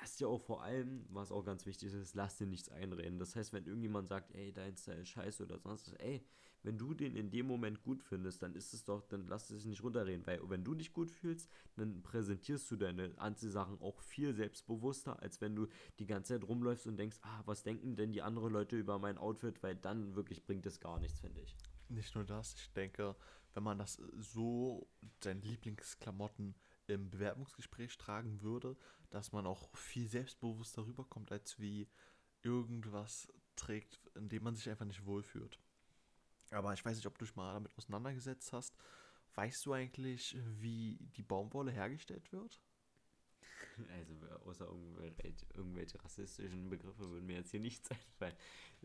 lass 0.00 0.16
dir 0.16 0.28
auch 0.28 0.40
vor 0.40 0.62
allem, 0.62 1.06
was 1.08 1.32
auch 1.32 1.44
ganz 1.44 1.64
wichtig 1.64 1.92
ist, 1.92 2.14
lass 2.14 2.36
dir 2.36 2.46
nichts 2.46 2.68
einreden. 2.68 3.18
Das 3.18 3.34
heißt, 3.34 3.52
wenn 3.52 3.66
irgendjemand 3.66 4.08
sagt, 4.08 4.34
ey, 4.34 4.52
dein 4.52 4.76
Style 4.76 5.00
ist 5.00 5.08
scheiße 5.08 5.44
oder 5.44 5.58
sonst 5.58 5.90
was, 5.90 5.94
ey, 6.00 6.22
wenn 6.62 6.78
du 6.78 6.94
den 6.94 7.16
in 7.16 7.30
dem 7.30 7.46
Moment 7.46 7.82
gut 7.82 8.02
findest, 8.02 8.42
dann 8.42 8.54
ist 8.54 8.72
es 8.72 8.84
doch, 8.84 9.02
dann 9.08 9.26
lass 9.26 9.50
es 9.50 9.64
nicht 9.64 9.82
runterreden, 9.82 10.26
weil 10.26 10.40
wenn 10.48 10.64
du 10.64 10.74
dich 10.74 10.92
gut 10.92 11.10
fühlst, 11.10 11.50
dann 11.76 12.02
präsentierst 12.02 12.70
du 12.70 12.76
deine 12.76 13.12
Anziehsachen 13.18 13.80
auch 13.80 14.00
viel 14.00 14.34
selbstbewusster, 14.34 15.20
als 15.20 15.40
wenn 15.40 15.56
du 15.56 15.66
die 15.98 16.06
ganze 16.06 16.34
Zeit 16.34 16.48
rumläufst 16.48 16.86
und 16.86 16.96
denkst, 16.96 17.18
ah, 17.22 17.42
was 17.46 17.62
denken 17.62 17.96
denn 17.96 18.12
die 18.12 18.22
anderen 18.22 18.52
Leute 18.52 18.76
über 18.76 18.98
mein 18.98 19.18
Outfit, 19.18 19.62
weil 19.62 19.74
dann 19.74 20.14
wirklich 20.14 20.44
bringt 20.44 20.66
es 20.66 20.80
gar 20.80 21.00
nichts, 21.00 21.20
finde 21.20 21.40
ich. 21.40 21.56
Nicht 21.88 22.14
nur 22.14 22.24
das, 22.24 22.54
ich 22.54 22.72
denke, 22.72 23.16
wenn 23.54 23.62
man 23.62 23.78
das 23.78 24.00
so, 24.16 24.88
seine 25.22 25.40
Lieblingsklamotten 25.40 26.54
im 26.86 27.10
Bewerbungsgespräch 27.10 27.96
tragen 27.98 28.40
würde, 28.40 28.76
dass 29.10 29.32
man 29.32 29.46
auch 29.46 29.76
viel 29.76 30.08
selbstbewusster 30.08 30.86
rüberkommt, 30.86 31.32
als 31.32 31.58
wie 31.58 31.88
irgendwas 32.42 33.28
trägt, 33.56 34.00
in 34.16 34.28
dem 34.28 34.42
man 34.44 34.54
sich 34.54 34.68
einfach 34.68 34.86
nicht 34.86 35.04
wohlfühlt. 35.04 35.58
Aber 36.52 36.72
ich 36.72 36.84
weiß 36.84 36.96
nicht, 36.96 37.06
ob 37.06 37.18
du 37.18 37.24
dich 37.24 37.34
mal 37.34 37.54
damit 37.54 37.76
auseinandergesetzt 37.76 38.52
hast. 38.52 38.74
Weißt 39.34 39.64
du 39.64 39.72
eigentlich, 39.72 40.36
wie 40.60 40.98
die 41.16 41.22
Baumwolle 41.22 41.72
hergestellt 41.72 42.32
wird? 42.32 42.60
Also 43.96 44.14
außer 44.44 44.66
irgendwelche, 44.66 45.46
irgendwelche 45.54 46.04
rassistischen 46.04 46.68
Begriffe 46.68 47.08
würden 47.08 47.26
mir 47.26 47.36
jetzt 47.36 47.50
hier 47.50 47.60
nichts 47.60 47.90
einfallen. 47.90 48.36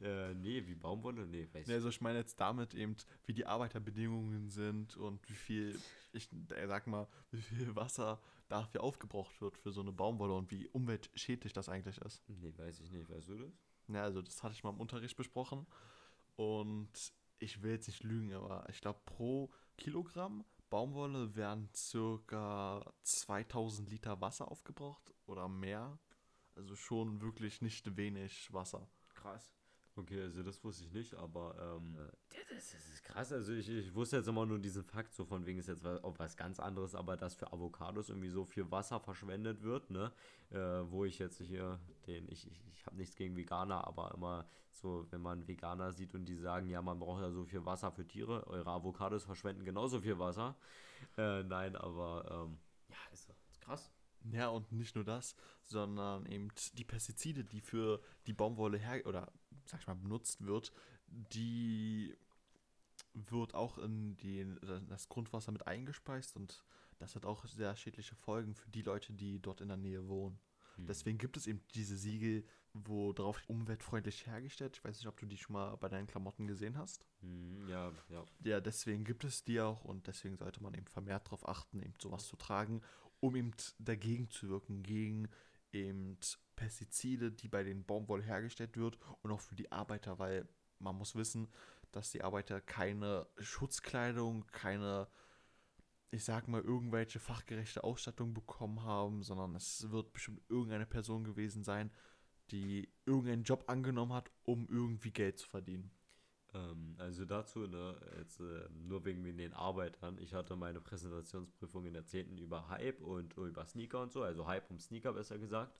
Äh, 0.01 0.33
nee, 0.36 0.65
wie 0.65 0.75
Baumwolle? 0.75 1.25
Nee, 1.25 1.47
weiß 1.51 1.67
ich. 1.67 1.74
Also 1.74 1.89
ich 1.89 2.01
meine 2.01 2.19
jetzt 2.19 2.39
damit 2.39 2.74
eben, 2.74 2.95
wie 3.25 3.33
die 3.33 3.45
Arbeiterbedingungen 3.45 4.50
sind 4.50 4.95
und 4.97 5.27
wie 5.29 5.33
viel, 5.33 5.79
ich 6.13 6.29
sag 6.67 6.88
mal, 6.88 7.07
wie 7.31 7.41
viel 7.41 7.75
Wasser 7.75 8.21
dafür 8.47 8.83
aufgebraucht 8.83 9.41
wird 9.41 9.57
für 9.57 9.71
so 9.71 9.81
eine 9.81 9.91
Baumwolle 9.91 10.33
und 10.33 10.51
wie 10.51 10.67
umweltschädlich 10.67 11.53
das 11.53 11.69
eigentlich 11.69 11.97
ist. 12.00 12.24
Nee, 12.29 12.53
weiß 12.55 12.79
ich 12.79 12.91
nicht. 12.91 13.09
Weißt 13.09 13.29
du 13.29 13.38
das? 13.38 13.51
Ja, 13.89 14.03
also 14.03 14.21
das 14.21 14.43
hatte 14.43 14.53
ich 14.53 14.63
mal 14.63 14.69
im 14.69 14.79
Unterricht 14.79 15.17
besprochen. 15.17 15.65
Und 16.36 17.12
ich 17.39 17.62
will 17.62 17.72
jetzt 17.72 17.88
nicht 17.88 18.03
lügen, 18.03 18.34
aber 18.34 18.67
ich 18.70 18.82
glaube, 18.82 19.00
pro 19.06 19.50
Kilogramm 19.77 20.46
Baumwolle 20.70 21.36
werden 21.36 21.70
circa 21.74 22.94
2000 23.03 23.89
Liter 23.89 24.20
Wasser 24.20 24.51
aufgebraucht 24.51 25.13
oder 25.25 25.48
mehr. 25.48 25.98
Also 26.56 26.75
schon 26.75 27.22
wirklich 27.22 27.62
nicht 27.62 27.96
wenig 27.96 28.51
Wasser. 28.53 28.89
Krass. 29.13 29.57
Okay, 29.98 30.22
also 30.22 30.44
das 30.44 30.63
wusste 30.63 30.86
ich 30.86 30.94
nicht, 30.94 31.16
aber 31.16 31.56
ähm, 31.60 31.98
das, 32.30 32.72
das, 32.72 32.88
ist 32.88 33.04
krass. 33.04 33.34
Also 33.34 33.51
ich, 33.51 33.68
ich 33.68 33.96
wusste 33.96 34.18
jetzt 34.18 34.27
immer 34.27 34.46
nur 34.46 34.60
diesen 34.60 34.84
Fakt, 34.84 35.12
so 35.12 35.25
von 35.25 35.44
wegen 35.48 35.58
ist 35.58 35.68
jetzt 35.68 35.84
was, 35.84 36.04
auch 36.04 36.20
was 36.20 36.38
ganz 36.38 36.60
anderes, 36.60 36.94
aber 36.94 37.18
dass 37.18 37.34
für 37.34 37.51
Avocados 37.51 38.10
irgendwie 38.10 38.30
so 38.30 38.46
viel 38.46 38.70
Wasser 38.70 39.00
verschwendet 39.00 39.63
wird, 39.63 39.89
ne? 39.89 40.12
Äh, 40.51 40.60
wo 40.92 41.04
ich 41.04 41.18
jetzt 41.18 41.42
hier 41.42 41.80
den, 42.06 42.30
ich, 42.30 42.46
ich, 42.46 42.62
ich 42.72 42.86
habe 42.86 42.96
nichts 42.96 43.16
gegen 43.16 43.36
Veganer, 43.36 43.88
aber 43.88 44.13
immer 44.13 44.46
so, 44.72 45.08
wenn 45.10 45.22
man 45.22 45.48
Veganer 45.48 45.92
sieht 45.92 46.13
und 46.13 46.25
die 46.25 46.38
sagen, 46.38 46.70
ja, 46.70 46.80
man 46.84 47.00
braucht 47.00 47.22
ja 47.22 47.32
so 47.32 47.44
viel 47.46 47.66
Wasser 47.66 47.92
für 47.92 48.06
Tiere, 48.06 48.46
eure 48.46 48.70
Avocados 48.70 49.24
verschwenden 49.24 49.66
genauso 49.66 50.00
viel 50.00 50.20
Wasser. 50.20 50.56
Äh, 51.18 51.42
nein, 51.42 51.75
aber 51.75 52.46
ähm, 52.46 52.60
ja, 52.89 52.98
ist, 53.12 53.34
ist 53.50 53.62
krass. 53.62 53.92
Ja, 54.32 54.50
und 54.50 54.72
nicht 54.72 54.96
nur 54.96 55.04
das, 55.06 55.36
sondern 55.63 56.25
eben 56.25 56.50
die 56.74 56.84
Pestizide, 56.84 57.44
die 57.44 57.62
für 57.62 58.01
die 58.25 58.34
Baumwolle 58.34 58.77
her 58.77 59.06
oder 59.06 59.32
sag 59.69 59.81
ich 59.81 59.88
mal, 59.88 59.95
benutzt 59.95 60.45
wird, 60.45 60.71
die 61.07 62.15
wird 63.13 63.53
auch 63.53 63.77
in 63.77 64.17
die, 64.17 64.45
das 64.89 65.09
Grundwasser 65.09 65.51
mit 65.51 65.67
eingespeist 65.67 66.36
und 66.36 66.63
das 67.00 67.15
hat 67.15 67.25
auch 67.25 67.45
sehr 67.45 67.75
schädliche 67.75 68.15
Folgen 68.15 68.55
für 68.55 68.69
die 68.69 68.81
Leute, 68.81 69.13
die 69.13 69.39
dort 69.39 69.62
in 69.62 69.67
der 69.67 69.77
Nähe 69.77 70.07
wohnen. 70.07 70.39
Hm. 70.75 70.88
Deswegen 70.88 71.17
gibt 71.17 71.38
es 71.38 71.47
eben 71.47 71.62
diese 71.74 71.97
Siegel, 71.97 72.43
wo 72.74 73.13
drauf 73.13 73.41
umweltfreundlich 73.47 74.27
hergestellt. 74.27 74.77
Ich 74.77 74.83
weiß 74.83 74.97
nicht, 74.97 75.07
ob 75.07 75.17
du 75.17 75.25
die 75.25 75.38
schon 75.38 75.53
mal 75.53 75.75
bei 75.77 75.89
deinen 75.89 76.07
Klamotten 76.07 76.47
gesehen 76.47 76.77
hast. 76.77 77.05
Hm, 77.21 77.67
ja, 77.67 77.91
ja. 78.09 78.25
Ja, 78.43 78.59
deswegen 78.59 79.03
gibt 79.03 79.24
es 79.24 79.43
die 79.43 79.59
auch 79.59 79.83
und 79.83 80.07
deswegen 80.07 80.38
sollte 80.38 80.62
man 80.62 80.74
eben 80.74 80.88
vermehrt 80.88 81.27
darauf 81.27 81.47
achten, 81.47 81.81
eben 81.81 81.95
sowas 82.01 82.27
zu 82.27 82.36
tragen, 82.36 82.81
um 83.19 83.36
eben 83.36 83.51
dagegen 83.79 84.29
zu 84.29 84.50
wirken, 84.50 84.83
gegen 84.83 85.29
eben 85.71 86.17
Pestizide, 86.58 87.32
die 87.32 87.48
bei 87.48 87.64
den 87.64 87.86
Baumwolle 87.86 88.24
hergestellt 88.24 88.76
wird 88.76 88.98
und 89.22 89.32
auch 89.32 89.40
für 89.40 89.56
die 89.56 89.72
Arbeiter, 89.72 90.20
weil 90.20 90.46
man 90.80 90.98
muss 90.98 91.16
wissen, 91.16 91.48
dass 91.94 92.12
die 92.12 92.24
Arbeiter 92.24 92.60
keine 92.60 93.28
Schutzkleidung, 93.38 94.46
keine, 94.48 95.08
ich 96.12 96.26
sag 96.26 96.50
mal, 96.50 96.62
irgendwelche 96.62 97.20
fachgerechte 97.20 97.86
Ausstattung 97.86 98.34
bekommen 98.34 98.84
haben, 98.84 99.24
sondern 99.24 99.56
es 99.56 99.89
wird 99.89 100.12
bestimmt 100.12 100.41
irgendeine 100.50 100.86
Person 100.86 101.24
gewesen 101.24 101.63
sein, 101.63 101.91
die 102.52 102.89
irgendeinen 103.06 103.43
Job 103.43 103.63
angenommen 103.67 104.13
hat, 104.13 104.32
um 104.43 104.67
irgendwie 104.70 105.12
Geld 105.12 105.39
zu 105.39 105.48
verdienen. 105.48 105.91
Ähm, 106.54 106.96
also 106.98 107.26
dazu, 107.26 107.67
ne, 107.67 108.00
jetzt 108.17 108.39
äh, 108.39 108.70
nur 108.72 109.06
wegen 109.06 109.24
den 109.38 109.54
Arbeitern. 109.54 110.17
Ich 110.17 110.34
hatte 110.34 110.56
meine 110.56 110.82
Präsentationsprüfung 110.82 111.86
in 111.86 111.93
der 111.93 112.06
10. 112.06 112.38
über 112.38 112.70
Hype 112.70 113.02
und 113.02 113.36
über 113.38 113.65
Sneaker 113.65 114.02
und 114.02 114.12
so, 114.12 114.24
also 114.24 114.48
Hype 114.48 114.70
um 114.70 114.80
Sneaker 114.80 115.13
besser 115.13 115.38
gesagt. 115.38 115.78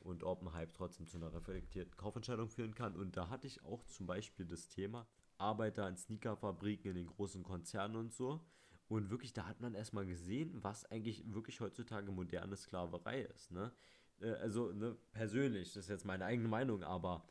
Und 0.00 0.22
ob 0.22 0.42
ein 0.42 0.52
Hype 0.52 0.74
trotzdem 0.74 1.06
zu 1.06 1.16
einer 1.16 1.32
reflektierten 1.32 1.96
Kaufentscheidung 1.96 2.48
führen 2.48 2.74
kann. 2.74 2.96
Und 2.96 3.16
da 3.16 3.28
hatte 3.28 3.46
ich 3.46 3.64
auch 3.64 3.84
zum 3.84 4.06
Beispiel 4.06 4.46
das 4.46 4.68
Thema 4.68 5.06
Arbeiter 5.38 5.88
in 5.88 5.96
Sneakerfabriken, 5.96 6.90
in 6.90 6.96
den 6.96 7.06
großen 7.06 7.42
Konzernen 7.42 7.96
und 7.96 8.12
so. 8.12 8.44
Und 8.88 9.10
wirklich, 9.10 9.32
da 9.34 9.46
hat 9.46 9.60
man 9.60 9.74
erstmal 9.74 10.06
gesehen, 10.06 10.62
was 10.62 10.84
eigentlich 10.86 11.22
wirklich 11.32 11.60
heutzutage 11.60 12.10
moderne 12.10 12.56
Sklaverei 12.56 13.22
ist. 13.22 13.50
Ne? 13.50 13.72
Äh, 14.20 14.30
also 14.32 14.72
ne, 14.72 14.96
persönlich, 15.12 15.72
das 15.72 15.84
ist 15.84 15.90
jetzt 15.90 16.04
meine 16.04 16.24
eigene 16.24 16.48
Meinung, 16.48 16.82
aber 16.82 17.26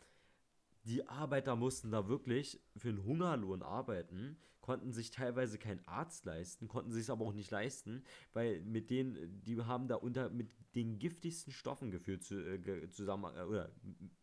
die 0.83 1.07
Arbeiter 1.07 1.55
mussten 1.55 1.91
da 1.91 2.07
wirklich 2.07 2.61
für 2.77 2.89
einen 2.89 3.03
Hungerlohn 3.03 3.61
arbeiten, 3.61 4.37
konnten 4.67 4.91
sich 4.91 5.11
teilweise 5.11 5.57
keinen 5.57 5.79
Arzt 5.87 6.25
leisten, 6.25 6.67
konnten 6.67 6.91
sich 6.91 7.03
es 7.03 7.09
aber 7.09 7.23
auch 7.23 7.31
nicht 7.31 7.51
leisten, 7.51 8.03
weil 8.33 8.61
mit 8.63 8.89
denen, 8.89 9.41
die 9.45 9.63
haben 9.63 9.87
da 9.87 9.95
unter 9.95 10.29
mit 10.29 10.53
den 10.75 10.99
giftigsten 10.99 11.53
Stoffen 11.53 11.89
gefühlt 11.89 12.21
zu, 12.21 12.35
äh, 12.35 12.89
zusammen 12.89 13.33
äh, 13.37 13.43
oder 13.43 13.71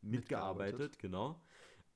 mitgearbeitet, 0.02 0.80
mitgearbeitet. 0.80 0.98
genau. 0.98 1.40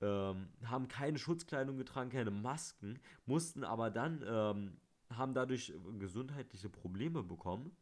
Ähm, 0.01 0.49
haben 0.65 0.89
keine 0.89 1.19
Schutzkleidung 1.19 1.77
getragen, 1.77 2.09
keine 2.09 2.31
Masken, 2.31 2.99
mussten 3.27 3.65
aber 3.65 3.91
dann, 3.91 4.25
ähm, 4.27 4.81
haben 5.11 5.35
dadurch 5.35 5.75
gesundheitliche 5.99 6.71
Probleme 6.71 7.23
bekommen 7.23 7.77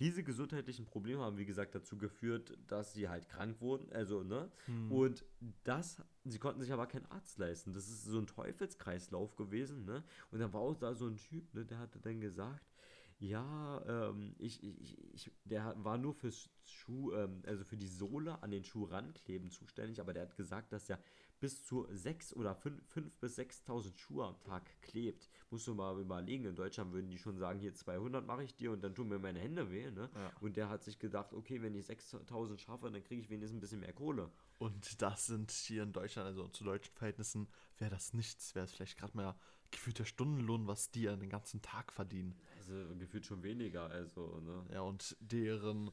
diese 0.00 0.22
gesundheitlichen 0.22 0.86
Probleme 0.86 1.22
haben, 1.22 1.38
wie 1.38 1.44
gesagt, 1.44 1.74
dazu 1.74 1.98
geführt, 1.98 2.56
dass 2.68 2.94
sie 2.94 3.08
halt 3.08 3.28
krank 3.28 3.60
wurden. 3.60 3.90
Also, 3.92 4.22
ne? 4.22 4.50
Hm. 4.66 4.92
Und 4.92 5.24
das, 5.64 6.02
sie 6.24 6.38
konnten 6.38 6.60
sich 6.60 6.72
aber 6.72 6.86
keinen 6.86 7.06
Arzt 7.06 7.38
leisten. 7.38 7.72
Das 7.72 7.88
ist 7.88 8.04
so 8.04 8.18
ein 8.18 8.26
Teufelskreislauf 8.26 9.36
gewesen, 9.36 9.84
ne? 9.84 10.04
Und 10.30 10.38
dann 10.38 10.52
war 10.52 10.60
auch 10.60 10.76
da 10.76 10.94
so 10.94 11.06
ein 11.06 11.16
Typ, 11.16 11.52
ne, 11.54 11.64
der 11.64 11.78
hatte 11.78 11.98
dann 11.98 12.20
gesagt, 12.20 12.64
ja, 13.18 13.82
ähm, 13.88 14.34
ich, 14.38 14.62
ich, 14.62 14.96
ich, 15.12 15.32
der 15.44 15.74
war 15.78 15.98
nur 15.98 16.14
fürs 16.14 16.48
Schuh, 16.88 17.12
ähm, 17.12 17.42
also 17.46 17.64
für 17.64 17.76
die 17.76 17.86
Sohle 17.86 18.42
an 18.42 18.50
den 18.50 18.64
Schuh 18.64 18.84
rankleben 18.84 19.50
zuständig, 19.50 20.00
aber 20.00 20.14
der 20.14 20.22
hat 20.22 20.36
gesagt, 20.36 20.72
dass 20.72 20.88
er 20.88 20.98
bis 21.38 21.64
zu 21.64 21.86
6 21.90 22.34
oder 22.34 22.54
5, 22.54 22.82
5 22.88 23.14
bis 23.18 23.38
6.000 23.38 23.96
Schuhe 23.96 24.24
am 24.24 24.40
Tag 24.40 24.64
klebt. 24.82 25.28
Musst 25.50 25.66
du 25.66 25.74
mal 25.74 26.00
überlegen, 26.00 26.46
in 26.46 26.56
Deutschland 26.56 26.92
würden 26.92 27.10
die 27.10 27.18
schon 27.18 27.38
sagen, 27.38 27.60
hier 27.60 27.74
200 27.74 28.26
mache 28.26 28.42
ich 28.42 28.56
dir 28.56 28.72
und 28.72 28.82
dann 28.82 28.94
tun 28.94 29.08
mir 29.08 29.18
meine 29.18 29.38
Hände 29.38 29.70
weh. 29.70 29.90
Ne? 29.90 30.10
Ja. 30.14 30.32
Und 30.40 30.56
der 30.56 30.68
hat 30.68 30.82
sich 30.82 30.98
gedacht, 30.98 31.32
okay, 31.34 31.62
wenn 31.62 31.74
ich 31.74 31.86
6.000 31.86 32.58
schaffe, 32.58 32.90
dann 32.90 33.04
kriege 33.04 33.20
ich 33.20 33.30
wenigstens 33.30 33.58
ein 33.58 33.60
bisschen 33.60 33.80
mehr 33.80 33.92
Kohle. 33.92 34.30
Und 34.58 35.00
das 35.00 35.26
sind 35.26 35.50
hier 35.52 35.84
in 35.84 35.92
Deutschland, 35.92 36.26
also 36.26 36.48
zu 36.48 36.64
deutschen 36.64 36.94
Verhältnissen, 36.94 37.48
wäre 37.76 37.90
das 37.90 38.14
nichts. 38.14 38.54
Wäre 38.54 38.64
es 38.64 38.72
vielleicht 38.72 38.98
gerade 38.98 39.16
mal 39.16 39.36
gefühlt 39.70 39.98
der 39.98 40.06
Stundenlohn, 40.06 40.66
was 40.66 40.90
die 40.90 41.08
an 41.08 41.20
den 41.20 41.28
ganzen 41.28 41.62
Tag 41.62 41.92
verdienen. 41.92 42.34
Also 42.56 42.74
gefühlt 42.98 43.26
schon 43.26 43.42
weniger, 43.42 43.84
also, 43.90 44.40
ne? 44.40 44.66
Ja, 44.72 44.80
und 44.80 45.16
deren 45.20 45.90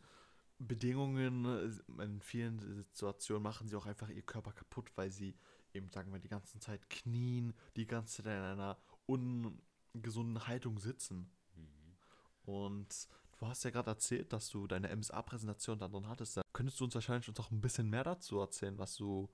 Bedingungen, 0.68 1.46
äh, 1.46 2.04
in 2.04 2.22
vielen 2.22 2.60
Situationen 2.84 3.44
machen 3.44 3.68
sie 3.68 3.76
auch 3.76 3.86
einfach 3.86 4.10
ihr 4.10 4.22
Körper 4.22 4.52
kaputt, 4.52 4.92
weil 4.96 5.12
sie 5.12 5.36
eben, 5.74 5.90
sagen 5.90 6.12
wir, 6.12 6.20
die 6.20 6.30
ganze 6.30 6.60
Zeit 6.60 6.90
knien, 6.90 7.54
die 7.76 7.86
ganze 7.86 8.24
Zeit 8.24 8.38
in 8.38 8.44
einer 8.44 8.78
ungesunden 9.06 10.48
Haltung 10.48 10.80
sitzen. 10.80 11.30
Mhm. 11.56 11.98
Und 12.46 13.08
du 13.38 13.48
hast 13.48 13.64
ja 13.64 13.72
gerade 13.72 13.92
erzählt, 13.92 14.32
dass 14.34 14.50
du 14.50 14.68
deine 14.68 14.90
MSA-Präsentation 14.96 15.80
dann 15.80 15.92
drin 15.92 16.08
hattest. 16.08 16.38
Da 16.38 16.42
könntest 16.54 16.80
du 16.80 16.86
uns 16.86 16.96
wahrscheinlich 16.96 17.28
uns 17.28 17.40
auch 17.40 17.52
ein 17.52 17.62
bisschen 17.62 17.90
mehr 17.90 18.04
dazu 18.04 18.40
erzählen, 18.40 18.78
was 18.78 18.96
du 18.96 19.30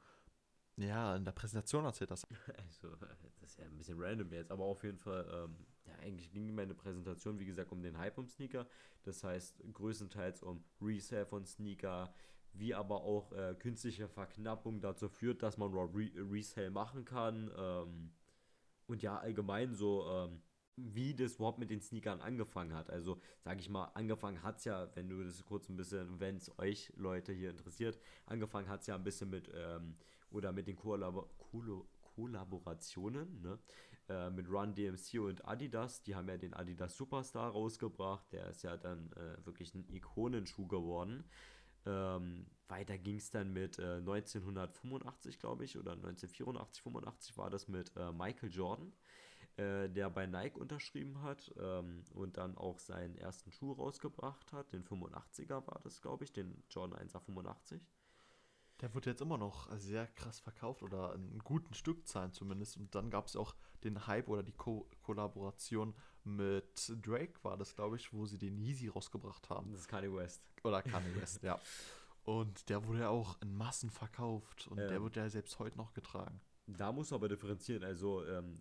ja 0.77 1.15
in 1.15 1.25
der 1.25 1.31
Präsentation 1.31 1.85
erzählt 1.85 2.11
hast. 2.11 2.27
Also, 2.57 2.95
das 2.95 3.41
ist 3.41 3.57
ja 3.57 3.65
ein 3.65 3.77
bisschen 3.77 3.97
random 3.99 4.31
jetzt, 4.31 4.51
aber 4.51 4.63
auf 4.63 4.83
jeden 4.83 4.97
Fall 4.97 5.27
ähm, 5.31 5.65
eigentlich 6.01 6.31
ging 6.31 6.53
meine 6.53 6.73
Präsentation, 6.73 7.39
wie 7.39 7.45
gesagt, 7.45 7.71
um 7.71 7.81
den 7.81 7.97
Hype 7.97 8.17
um 8.17 8.27
Sneaker. 8.27 8.67
Das 9.03 9.23
heißt, 9.23 9.63
größtenteils 9.73 10.43
um 10.43 10.63
Resale 10.81 11.25
von 11.25 11.45
Sneaker, 11.45 12.13
wie 12.53 12.73
aber 12.73 13.03
auch 13.03 13.31
äh, 13.33 13.55
künstliche 13.57 14.07
Verknappung 14.07 14.81
dazu 14.81 15.09
führt, 15.09 15.41
dass 15.41 15.57
man 15.57 15.73
Re 15.73 16.09
Resale 16.15 16.69
machen 16.69 17.05
kann. 17.05 17.51
Ähm, 17.57 18.11
und 18.87 19.01
ja, 19.01 19.17
allgemein 19.17 19.73
so, 19.73 20.05
ähm, 20.09 20.41
wie 20.75 21.13
das 21.13 21.35
überhaupt 21.35 21.59
mit 21.59 21.69
den 21.69 21.81
Sneakern 21.81 22.21
angefangen 22.21 22.73
hat. 22.73 22.89
Also, 22.89 23.19
sage 23.43 23.59
ich 23.59 23.69
mal, 23.69 23.85
angefangen 23.93 24.43
hat 24.43 24.57
es 24.57 24.65
ja, 24.65 24.89
wenn 24.95 25.09
du 25.09 25.23
das 25.23 25.43
kurz 25.45 25.69
ein 25.69 25.77
bisschen, 25.77 26.19
wenn 26.19 26.37
es 26.37 26.57
euch 26.59 26.91
Leute 26.95 27.31
hier 27.33 27.49
interessiert, 27.51 27.99
angefangen 28.25 28.67
hat 28.67 28.81
es 28.81 28.87
ja 28.87 28.95
ein 28.95 29.03
bisschen 29.03 29.29
mit, 29.29 29.49
ähm, 29.53 29.95
oder 30.29 30.51
mit 30.51 30.67
den 30.67 30.75
Kollabor 30.75 31.29
Kollaborationen, 32.15 33.41
ne? 33.41 33.57
Äh, 34.09 34.29
mit 34.29 34.49
Run 34.49 34.73
DMC 34.73 35.19
und 35.19 35.45
Adidas. 35.45 36.03
Die 36.03 36.15
haben 36.15 36.27
ja 36.27 36.37
den 36.37 36.53
Adidas 36.53 36.95
Superstar 36.97 37.51
rausgebracht. 37.51 38.31
Der 38.31 38.47
ist 38.47 38.63
ja 38.63 38.77
dann 38.77 39.11
äh, 39.13 39.45
wirklich 39.45 39.73
ein 39.73 39.87
Ikonenschuh 39.89 40.67
geworden. 40.67 41.23
Ähm, 41.85 42.45
weiter 42.67 42.97
ging 42.97 43.17
es 43.17 43.29
dann 43.29 43.53
mit 43.53 43.79
äh, 43.79 43.97
1985, 43.97 45.39
glaube 45.39 45.65
ich, 45.65 45.77
oder 45.77 45.93
1984, 45.93 46.83
85 46.83 47.37
war 47.37 47.49
das 47.49 47.67
mit 47.67 47.91
äh, 47.97 48.11
Michael 48.11 48.51
Jordan, 48.51 48.93
äh, 49.57 49.89
der 49.89 50.09
bei 50.09 50.27
Nike 50.27 50.57
unterschrieben 50.57 51.21
hat 51.23 51.51
ähm, 51.59 52.03
und 52.13 52.37
dann 52.37 52.57
auch 52.57 52.79
seinen 52.79 53.17
ersten 53.17 53.51
Schuh 53.51 53.73
rausgebracht 53.73 54.53
hat. 54.53 54.73
Den 54.73 54.83
85er 54.83 55.65
war 55.67 55.79
das, 55.83 56.01
glaube 56.01 56.23
ich, 56.23 56.31
den 56.31 56.63
Jordan 56.69 56.99
1er 56.99 57.19
85. 57.19 57.81
Der 58.81 58.93
wird 58.95 59.05
jetzt 59.05 59.21
immer 59.21 59.37
noch 59.37 59.71
sehr 59.77 60.07
krass 60.07 60.39
verkauft 60.39 60.81
oder 60.81 61.13
in 61.13 61.39
guten 61.39 61.73
Stückzahlen 61.73 62.33
zumindest. 62.33 62.77
Und 62.77 62.93
dann 62.95 63.11
gab 63.11 63.27
es 63.27 63.35
auch 63.35 63.55
den 63.83 64.07
Hype 64.07 64.27
oder 64.27 64.43
die 64.43 64.53
Ko 64.53 64.89
Kollaboration 65.03 65.93
mit 66.23 66.91
Drake, 67.01 67.33
war 67.43 67.57
das, 67.57 67.75
glaube 67.75 67.95
ich, 67.97 68.11
wo 68.11 68.25
sie 68.25 68.37
den 68.37 68.57
Yeezy 68.57 68.87
rausgebracht 68.87 69.49
haben. 69.49 69.71
Das 69.71 69.81
ist 69.81 69.87
Kanye 69.87 70.13
West. 70.13 70.43
Oder 70.63 70.81
Kanye 70.81 71.15
West, 71.15 71.43
ja. 71.43 71.59
Und 72.23 72.69
der 72.69 72.85
wurde 72.85 72.99
ja 72.99 73.09
auch 73.09 73.39
in 73.41 73.55
Massen 73.55 73.89
verkauft 73.89 74.67
und 74.67 74.79
Ähm. 74.79 74.87
der 74.87 75.01
wird 75.01 75.15
ja 75.15 75.29
selbst 75.29 75.57
heute 75.59 75.77
noch 75.77 75.93
getragen. 75.93 76.41
Da 76.67 76.91
musst 76.91 77.11
du 77.11 77.15
aber 77.15 77.27
differenzieren. 77.27 77.83
Also 77.83 78.25
ähm, 78.25 78.59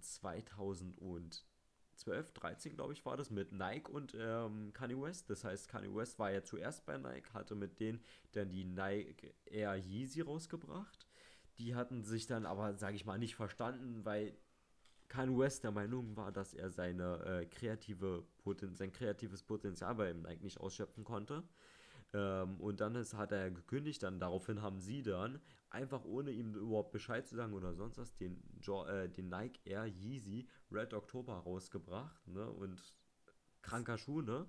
2012, 2.01 2.33
13 2.33 2.75
glaube 2.75 2.93
ich 2.93 3.05
war 3.05 3.17
das 3.17 3.31
mit 3.31 3.53
Nike 3.53 3.91
und 3.91 4.15
ähm, 4.19 4.73
Kanye 4.73 5.01
West. 5.01 5.31
Das 5.31 5.45
heißt, 5.45 5.69
Kanye 5.69 5.95
West 5.95 6.19
war 6.19 6.31
ja 6.31 6.43
zuerst 6.43 6.87
bei 6.87 6.97
Nike, 6.97 7.33
hatte 7.33 7.55
mit 7.55 7.81
denen 7.81 8.03
dann 8.33 8.51
die 8.51 8.65
Nike 8.65 9.35
Air 9.47 9.77
Yeezy 9.77 10.23
rausgebracht. 10.23 11.07
Die 11.59 11.75
hatten 11.75 12.03
sich 12.03 12.27
dann 12.27 12.47
aber, 12.47 12.75
sage 12.75 12.97
ich 12.97 13.05
mal, 13.05 13.19
nicht 13.19 13.37
verstanden, 13.37 14.05
weil 14.05 14.35
Kanye 15.09 15.39
West 15.39 15.65
der 15.65 15.73
Meinung 15.73 16.17
war, 16.17 16.33
dass 16.33 16.55
er 16.55 16.71
seine 16.71 17.25
äh, 17.25 17.47
kreative 17.47 18.25
Poten 18.39 18.75
sein 18.77 18.93
kreatives 18.93 19.43
Potenzial 19.43 19.95
bei 19.95 20.13
Nike 20.13 20.43
nicht 20.43 20.61
ausschöpfen 20.61 21.05
konnte. 21.05 21.43
Ähm, 22.13 22.61
und 22.61 22.81
dann 22.81 22.95
ist, 22.97 23.15
hat 23.15 23.33
er 23.33 23.51
gekündigt, 23.51 24.03
dann 24.03 24.19
daraufhin 24.19 24.63
haben 24.63 24.81
sie 24.81 25.03
dann, 25.03 25.41
einfach 25.71 26.05
ohne 26.05 26.33
ihm 26.33 26.55
überhaupt 26.55 26.93
Bescheid 26.93 27.27
zu 27.27 27.37
sagen 27.37 27.53
oder 27.53 27.75
sonst 27.75 27.99
was, 27.99 28.17
den, 28.17 28.43
jo 28.61 28.85
äh, 28.85 29.09
den 29.09 29.29
Nike 29.29 29.61
Air 29.65 29.87
Yeezy 29.87 30.49
Red 30.73 30.93
October 30.95 31.35
rausgebracht, 31.35 32.27
ne? 32.27 32.51
Und 32.51 32.83
kranker 33.63 33.97
Schuh, 33.97 34.23
ne? 34.23 34.49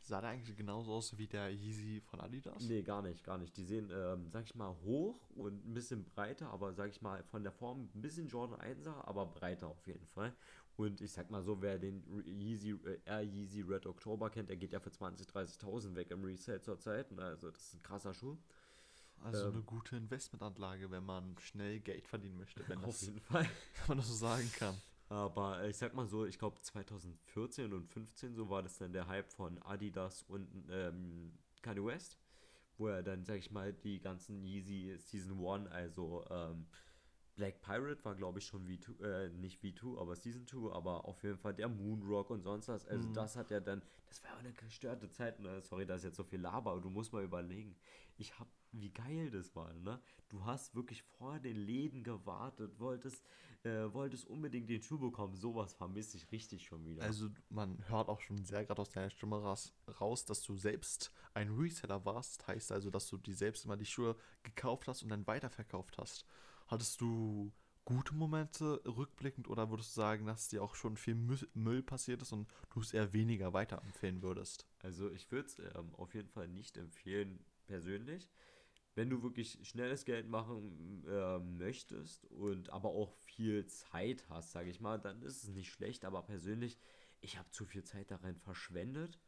Sah 0.00 0.20
der 0.20 0.30
eigentlich 0.30 0.56
genauso 0.56 0.92
aus 0.92 1.18
wie 1.18 1.26
der 1.26 1.50
Yeezy 1.50 2.00
von 2.00 2.20
Adidas? 2.20 2.62
Nee, 2.62 2.82
gar 2.82 3.02
nicht, 3.02 3.24
gar 3.24 3.36
nicht. 3.36 3.56
Die 3.56 3.64
sehen, 3.64 3.90
ähm, 3.92 4.30
sag 4.30 4.44
ich 4.44 4.54
mal, 4.54 4.74
hoch 4.82 5.28
und 5.30 5.66
ein 5.66 5.74
bisschen 5.74 6.04
breiter, 6.04 6.50
aber 6.50 6.72
sag 6.72 6.90
ich 6.90 7.02
mal, 7.02 7.22
von 7.24 7.42
der 7.42 7.52
Form 7.52 7.90
ein 7.94 8.00
bisschen 8.00 8.28
Jordan 8.28 8.60
1er, 8.60 9.06
aber 9.06 9.26
breiter 9.26 9.68
auf 9.68 9.86
jeden 9.86 10.06
Fall. 10.06 10.34
Und 10.78 11.00
ich 11.00 11.10
sag 11.10 11.28
mal 11.28 11.42
so, 11.42 11.60
wer 11.60 11.76
den 11.76 12.04
Yeezy, 12.24 12.70
äh, 12.70 13.00
Air 13.04 13.22
Yeezy 13.22 13.62
Red 13.62 13.84
October 13.84 14.30
kennt, 14.30 14.48
der 14.48 14.56
geht 14.56 14.72
ja 14.72 14.78
für 14.78 14.90
20.000, 14.90 15.28
30.000 15.28 15.96
weg 15.96 16.12
im 16.12 16.22
Resale 16.22 16.60
zurzeit. 16.60 17.06
Also 17.18 17.50
das 17.50 17.60
ist 17.64 17.74
ein 17.74 17.82
krasser 17.82 18.14
Schuh. 18.14 18.38
Also 19.24 19.46
Ähm. 19.48 19.54
eine 19.54 19.62
gute 19.62 19.96
Investmentanlage, 19.96 20.88
wenn 20.92 21.04
man 21.04 21.36
schnell 21.40 21.80
Geld 21.80 22.06
verdienen 22.06 22.36
möchte, 22.36 22.62
wenn, 22.68 22.78
auf 22.78 22.92
das, 22.92 23.00
jeden 23.00 23.18
Fall. 23.18 23.42
wenn 23.74 23.88
man 23.88 23.98
das 23.98 24.06
so 24.06 24.14
sagen 24.14 24.48
kann. 24.56 24.76
Aber 25.08 25.60
äh, 25.62 25.70
ich 25.70 25.76
sag 25.76 25.94
mal 25.94 26.06
so, 26.06 26.24
ich 26.24 26.38
glaube 26.38 26.60
2014 26.60 27.72
und 27.72 27.88
15 27.88 28.36
so 28.36 28.48
war 28.48 28.62
das 28.62 28.78
dann 28.78 28.92
der 28.92 29.08
Hype 29.08 29.32
von 29.32 29.60
Adidas 29.62 30.22
und 30.28 30.46
ähm, 30.70 31.32
Kanye 31.60 31.84
West, 31.84 32.18
wo 32.76 32.86
er 32.86 33.02
dann, 33.02 33.24
sag 33.24 33.38
ich 33.38 33.50
mal, 33.50 33.72
die 33.72 33.98
ganzen 33.98 34.44
Yeezy 34.44 34.94
Season 34.98 35.44
1, 35.44 35.66
also 35.72 36.24
ähm, 36.30 36.66
Black 37.38 37.62
Pirate 37.62 38.04
war 38.04 38.16
glaube 38.16 38.40
ich 38.40 38.46
schon 38.46 38.66
V2, 38.66 39.00
äh, 39.04 39.28
nicht 39.30 39.60
V2, 39.62 39.96
aber 40.00 40.16
Season 40.16 40.44
2, 40.46 40.72
aber 40.74 41.04
auf 41.06 41.22
jeden 41.22 41.38
Fall 41.38 41.54
der 41.54 41.68
Moonrock 41.68 42.30
und 42.30 42.42
sonst 42.42 42.66
was. 42.68 42.84
Also 42.86 43.08
Mhm. 43.08 43.14
das 43.14 43.36
hat 43.36 43.50
ja 43.50 43.60
dann, 43.60 43.80
das 44.08 44.22
war 44.24 44.30
ja 44.32 44.36
eine 44.38 44.52
gestörte 44.52 45.08
Zeit, 45.08 45.38
ne? 45.38 45.62
sorry, 45.62 45.86
dass 45.86 46.00
ich 46.00 46.06
jetzt 46.06 46.16
so 46.16 46.24
viel 46.24 46.40
laber, 46.40 46.72
aber 46.72 46.80
du 46.80 46.90
musst 46.90 47.12
mal 47.12 47.22
überlegen, 47.22 47.76
ich 48.16 48.36
hab, 48.40 48.48
wie 48.72 48.90
geil 48.90 49.30
das 49.30 49.54
war, 49.54 49.72
ne? 49.72 50.00
Du 50.28 50.44
hast 50.44 50.74
wirklich 50.74 51.02
vor 51.04 51.38
den 51.38 51.56
Läden 51.56 52.02
gewartet, 52.02 52.78
wolltest, 52.80 53.24
äh, 53.62 53.92
wolltest 53.92 54.26
unbedingt 54.26 54.68
den 54.68 54.82
Schuh 54.82 54.98
bekommen, 54.98 55.36
sowas 55.36 55.72
vermisse 55.74 56.16
ich 56.16 56.30
richtig 56.32 56.66
schon 56.66 56.84
wieder. 56.84 57.02
Also 57.04 57.28
man 57.50 57.78
hört 57.88 58.08
auch 58.08 58.20
schon 58.20 58.44
sehr 58.44 58.64
gerade 58.64 58.82
aus 58.82 58.90
deiner 58.90 59.10
Stimme 59.10 59.40
raus, 59.40 59.72
raus, 60.00 60.24
dass 60.24 60.42
du 60.42 60.56
selbst 60.56 61.12
ein 61.34 61.48
Reseller 61.50 62.04
warst. 62.04 62.46
Heißt 62.48 62.72
also, 62.72 62.90
dass 62.90 63.06
du 63.08 63.16
dir 63.16 63.34
selbst 63.34 63.64
immer 63.64 63.76
die 63.76 63.86
Schuhe 63.86 64.16
gekauft 64.42 64.88
hast 64.88 65.02
und 65.04 65.10
dann 65.10 65.26
weiterverkauft 65.26 65.96
hast. 65.98 66.26
Hattest 66.68 67.00
du 67.00 67.52
gute 67.84 68.14
Momente 68.14 68.80
rückblickend 68.86 69.48
oder 69.48 69.70
würdest 69.70 69.96
du 69.96 70.00
sagen, 70.00 70.26
dass 70.26 70.46
dir 70.48 70.62
auch 70.62 70.76
schon 70.76 70.96
viel 70.96 71.14
Mü- 71.16 71.48
Müll 71.54 71.82
passiert 71.82 72.22
ist 72.22 72.32
und 72.32 72.48
du 72.70 72.80
es 72.80 72.94
eher 72.94 73.12
weniger 73.12 73.52
weiterempfehlen 73.52 74.22
würdest? 74.22 74.68
Also 74.80 75.10
ich 75.10 75.30
würde 75.30 75.48
es 75.48 75.58
ähm, 75.58 75.94
auf 75.94 76.14
jeden 76.14 76.28
Fall 76.28 76.48
nicht 76.48 76.76
empfehlen, 76.76 77.44
persönlich. 77.66 78.28
Wenn 78.94 79.10
du 79.10 79.22
wirklich 79.22 79.60
schnelles 79.68 80.04
Geld 80.04 80.28
machen 80.28 81.04
ähm, 81.08 81.58
möchtest 81.58 82.26
und 82.26 82.70
aber 82.70 82.90
auch 82.90 83.12
viel 83.14 83.66
Zeit 83.66 84.28
hast, 84.28 84.52
sage 84.52 84.70
ich 84.70 84.80
mal, 84.80 84.98
dann 84.98 85.22
ist 85.22 85.44
es 85.44 85.50
nicht 85.50 85.70
schlecht. 85.72 86.04
Aber 86.04 86.22
persönlich, 86.22 86.78
ich 87.20 87.38
habe 87.38 87.50
zu 87.50 87.64
viel 87.66 87.84
Zeit 87.84 88.10
darin 88.10 88.36
verschwendet. 88.36 89.20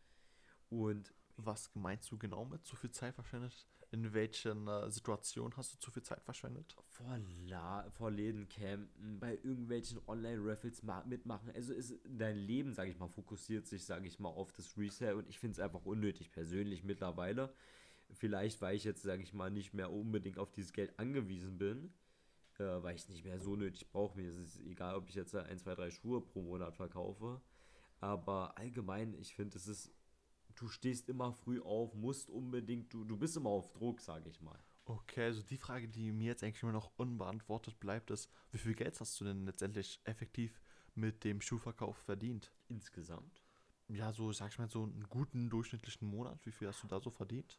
Und 0.70 1.14
Was 1.36 1.70
meinst 1.74 2.10
du 2.12 2.18
genau 2.18 2.44
mit 2.46 2.64
zu 2.66 2.76
viel 2.76 2.90
Zeit 2.92 3.14
verschwendet? 3.14 3.66
In 3.92 4.12
welchen 4.14 4.68
äh, 4.68 4.90
Situationen 4.90 5.56
hast 5.56 5.74
du 5.74 5.78
zu 5.78 5.90
viel 5.90 6.02
Zeit 6.02 6.22
verschwendet? 6.22 6.76
vor, 6.86 7.18
La 7.46 7.88
vor 7.90 8.10
Läden 8.10 8.48
campen, 8.48 9.18
bei 9.20 9.34
irgendwelchen 9.34 10.00
Online-Raffles 10.06 10.82
ma- 10.82 11.04
mitmachen. 11.04 11.50
Also 11.54 11.72
ist 11.72 11.94
dein 12.04 12.36
Leben, 12.36 12.72
sage 12.74 12.90
ich 12.90 12.98
mal, 12.98 13.08
fokussiert 13.08 13.66
sich, 13.66 13.84
sage 13.84 14.06
ich 14.06 14.18
mal, 14.18 14.28
auf 14.28 14.52
das 14.52 14.76
Resale 14.76 15.16
und 15.16 15.28
ich 15.28 15.38
finde 15.38 15.52
es 15.54 15.60
einfach 15.60 15.84
unnötig 15.84 16.30
persönlich 16.30 16.84
mittlerweile. 16.84 17.52
Vielleicht, 18.12 18.60
weil 18.60 18.76
ich 18.76 18.84
jetzt, 18.84 19.02
sage 19.02 19.22
ich 19.22 19.32
mal, 19.34 19.50
nicht 19.50 19.72
mehr 19.74 19.92
unbedingt 19.92 20.38
auf 20.38 20.50
dieses 20.52 20.72
Geld 20.72 20.98
angewiesen 20.98 21.58
bin, 21.58 21.92
äh, 22.58 22.64
weil 22.82 22.96
ich 22.96 23.02
es 23.02 23.08
nicht 23.08 23.24
mehr 23.24 23.40
so 23.40 23.56
nötig 23.56 23.88
brauche. 23.90 24.16
Mir 24.18 24.28
ist 24.30 24.36
es 24.38 24.60
egal, 24.60 24.96
ob 24.96 25.08
ich 25.08 25.14
jetzt 25.14 25.34
1, 25.34 25.62
2, 25.62 25.74
3 25.74 25.90
Schuhe 25.90 26.20
pro 26.20 26.42
Monat 26.42 26.76
verkaufe. 26.76 27.40
Aber 28.00 28.56
allgemein, 28.58 29.14
ich 29.14 29.34
finde, 29.34 29.56
es 29.58 29.66
ist, 29.68 29.92
du 30.60 30.68
stehst 30.68 31.08
immer 31.08 31.32
früh 31.32 31.60
auf, 31.60 31.94
musst 31.94 32.28
unbedingt, 32.30 32.92
du, 32.92 33.04
du 33.04 33.16
bist 33.16 33.36
immer 33.36 33.48
auf 33.48 33.72
Druck, 33.72 34.00
sage 34.00 34.28
ich 34.28 34.40
mal. 34.42 34.58
Okay, 34.84 35.24
also 35.24 35.42
die 35.42 35.56
Frage, 35.56 35.88
die 35.88 36.12
mir 36.12 36.28
jetzt 36.28 36.44
eigentlich 36.44 36.62
immer 36.62 36.72
noch 36.72 36.90
unbeantwortet 36.96 37.80
bleibt, 37.80 38.10
ist, 38.10 38.30
wie 38.50 38.58
viel 38.58 38.74
Geld 38.74 38.98
hast 39.00 39.18
du 39.20 39.24
denn 39.24 39.46
letztendlich 39.46 40.00
effektiv 40.04 40.60
mit 40.94 41.24
dem 41.24 41.40
Schuhverkauf 41.40 41.96
verdient? 41.96 42.52
Insgesamt. 42.68 43.42
Ja, 43.88 44.12
so, 44.12 44.32
sag 44.32 44.52
ich 44.52 44.58
mal, 44.58 44.68
so 44.68 44.82
einen 44.82 45.06
guten 45.08 45.48
durchschnittlichen 45.48 46.08
Monat, 46.08 46.44
wie 46.44 46.52
viel 46.52 46.68
hast 46.68 46.82
du 46.82 46.88
da 46.88 47.00
so 47.00 47.10
verdient? 47.10 47.58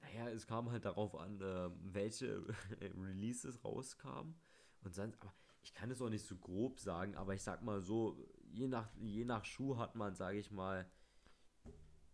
Naja, 0.00 0.28
es 0.28 0.46
kam 0.46 0.70
halt 0.70 0.84
darauf 0.84 1.16
an, 1.16 1.40
ähm, 1.42 1.72
welche 1.82 2.46
Releases 2.80 3.64
rauskamen. 3.64 4.34
Und 4.82 4.94
sonst, 4.94 5.20
aber 5.20 5.34
ich 5.62 5.74
kann 5.74 5.90
es 5.90 6.00
auch 6.00 6.08
nicht 6.08 6.24
so 6.24 6.36
grob 6.36 6.78
sagen, 6.78 7.16
aber 7.16 7.34
ich 7.34 7.42
sag 7.42 7.62
mal 7.62 7.82
so, 7.82 8.16
je 8.52 8.68
nach, 8.68 8.88
je 9.00 9.24
nach 9.24 9.44
Schuh 9.44 9.76
hat 9.76 9.94
man, 9.96 10.14
sage 10.14 10.38
ich 10.38 10.50
mal, 10.50 10.90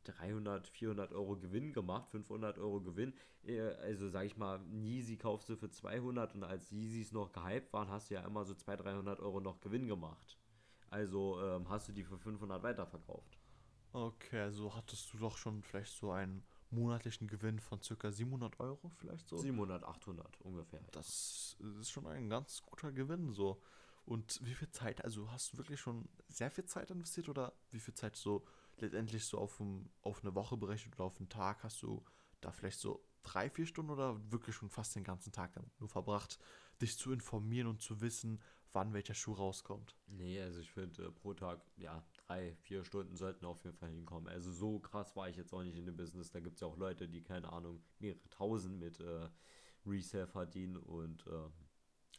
300, 0.06 0.68
400 0.68 1.12
Euro 1.12 1.36
Gewinn 1.36 1.72
gemacht, 1.72 2.08
500 2.10 2.58
Euro 2.58 2.80
Gewinn. 2.80 3.14
Äh, 3.44 3.60
Also 3.60 4.08
sage 4.08 4.26
ich 4.26 4.36
mal, 4.36 4.58
ein 4.58 4.82
Yeezy 4.84 5.16
kaufst 5.16 5.48
du 5.48 5.56
für 5.56 5.70
200 5.70 6.34
und 6.34 6.44
als 6.44 6.70
Yeezys 6.70 7.12
noch 7.12 7.32
gehypt 7.32 7.72
waren, 7.72 7.88
hast 7.90 8.10
du 8.10 8.14
ja 8.14 8.24
immer 8.24 8.44
so 8.44 8.54
200, 8.54 8.86
300 8.86 9.20
Euro 9.20 9.40
noch 9.40 9.60
Gewinn 9.60 9.86
gemacht. 9.86 10.38
Also 10.88 11.40
ähm, 11.42 11.68
hast 11.68 11.88
du 11.88 11.92
die 11.92 12.04
für 12.04 12.18
500 12.18 12.62
weiterverkauft. 12.62 13.38
Okay, 13.92 14.40
also 14.40 14.74
hattest 14.74 15.12
du 15.12 15.18
doch 15.18 15.36
schon 15.36 15.62
vielleicht 15.62 15.92
so 15.92 16.12
einen 16.12 16.44
monatlichen 16.70 17.28
Gewinn 17.28 17.60
von 17.60 17.80
circa 17.82 18.10
700 18.10 18.60
Euro 18.60 18.90
vielleicht 18.96 19.26
so? 19.28 19.36
700, 19.36 19.84
800 19.84 20.40
ungefähr. 20.42 20.82
Das 20.92 21.56
ist 21.80 21.90
schon 21.90 22.06
ein 22.06 22.28
ganz 22.28 22.62
guter 22.62 22.92
Gewinn 22.92 23.32
so. 23.32 23.60
Und 24.04 24.38
wie 24.44 24.54
viel 24.54 24.70
Zeit, 24.70 25.02
also 25.04 25.30
hast 25.32 25.52
du 25.52 25.58
wirklich 25.58 25.80
schon 25.80 26.08
sehr 26.28 26.50
viel 26.50 26.64
Zeit 26.64 26.90
investiert 26.90 27.28
oder 27.28 27.52
wie 27.72 27.80
viel 27.80 27.94
Zeit 27.94 28.14
so 28.16 28.44
letztendlich 28.80 29.24
so 29.24 29.38
auf, 29.38 29.60
ein, 29.60 29.90
auf 30.02 30.22
eine 30.22 30.34
Woche 30.34 30.56
berechnet 30.56 30.94
oder 30.94 31.04
auf 31.04 31.18
einen 31.18 31.28
Tag 31.28 31.62
hast 31.62 31.82
du 31.82 32.04
da 32.40 32.52
vielleicht 32.52 32.78
so 32.78 33.04
drei, 33.22 33.50
vier 33.50 33.66
Stunden 33.66 33.90
oder 33.90 34.30
wirklich 34.30 34.54
schon 34.54 34.70
fast 34.70 34.94
den 34.94 35.04
ganzen 35.04 35.32
Tag 35.32 35.52
damit 35.54 35.78
nur 35.80 35.88
verbracht, 35.88 36.38
dich 36.80 36.96
zu 36.96 37.12
informieren 37.12 37.66
und 37.66 37.82
zu 37.82 38.00
wissen, 38.00 38.40
wann 38.72 38.92
welcher 38.92 39.14
Schuh 39.14 39.32
rauskommt? 39.32 39.96
Nee, 40.06 40.40
also 40.40 40.60
ich 40.60 40.70
finde 40.70 41.06
äh, 41.06 41.10
pro 41.10 41.34
Tag, 41.34 41.60
ja, 41.76 42.04
drei, 42.26 42.54
vier 42.62 42.84
Stunden 42.84 43.16
sollten 43.16 43.46
auf 43.46 43.64
jeden 43.64 43.76
Fall 43.76 43.90
hinkommen. 43.90 44.28
Also 44.28 44.52
so 44.52 44.78
krass 44.78 45.16
war 45.16 45.28
ich 45.28 45.36
jetzt 45.36 45.52
auch 45.52 45.62
nicht 45.62 45.76
in 45.76 45.86
dem 45.86 45.96
Business. 45.96 46.30
Da 46.30 46.40
gibt 46.40 46.56
es 46.56 46.60
ja 46.60 46.68
auch 46.68 46.76
Leute, 46.76 47.08
die, 47.08 47.22
keine 47.22 47.50
Ahnung, 47.52 47.82
mehrere 47.98 48.28
tausend 48.28 48.78
mit 48.78 49.00
äh, 49.00 49.28
Resale 49.86 50.26
verdienen 50.26 50.76
und 50.76 51.26
äh, 51.26 51.48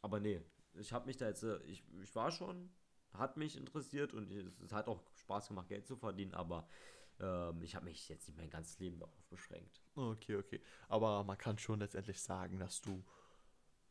aber 0.02 0.20
nee, 0.20 0.42
ich 0.74 0.94
habe 0.94 1.06
mich 1.06 1.18
da 1.18 1.28
jetzt, 1.28 1.44
äh, 1.44 1.58
ich, 1.64 1.84
ich 2.02 2.16
war 2.16 2.32
schon, 2.32 2.70
hat 3.18 3.38
mich 3.38 3.58
interessiert 3.58 4.14
und 4.14 4.32
es, 4.32 4.60
es 4.60 4.72
hat 4.72 4.88
auch 4.88 5.02
Spaß 5.16 5.50
gemacht, 5.50 5.68
Geld 5.68 5.88
zu 5.88 5.96
verdienen, 5.96 6.34
aber 6.34 6.68
ähm, 7.20 7.62
ich 7.62 7.76
habe 7.76 7.86
mich 7.86 8.08
jetzt 8.10 8.28
nicht 8.28 8.38
mein 8.38 8.50
ganzes 8.50 8.80
Leben 8.80 9.00
darauf 9.00 9.26
beschränkt. 9.30 9.82
Okay, 9.96 10.36
okay. 10.36 10.62
Aber 10.88 11.24
man 11.24 11.38
kann 11.38 11.58
schon 11.58 11.80
letztendlich 11.80 12.20
sagen, 12.22 12.60
dass 12.60 12.82
du 12.82 13.04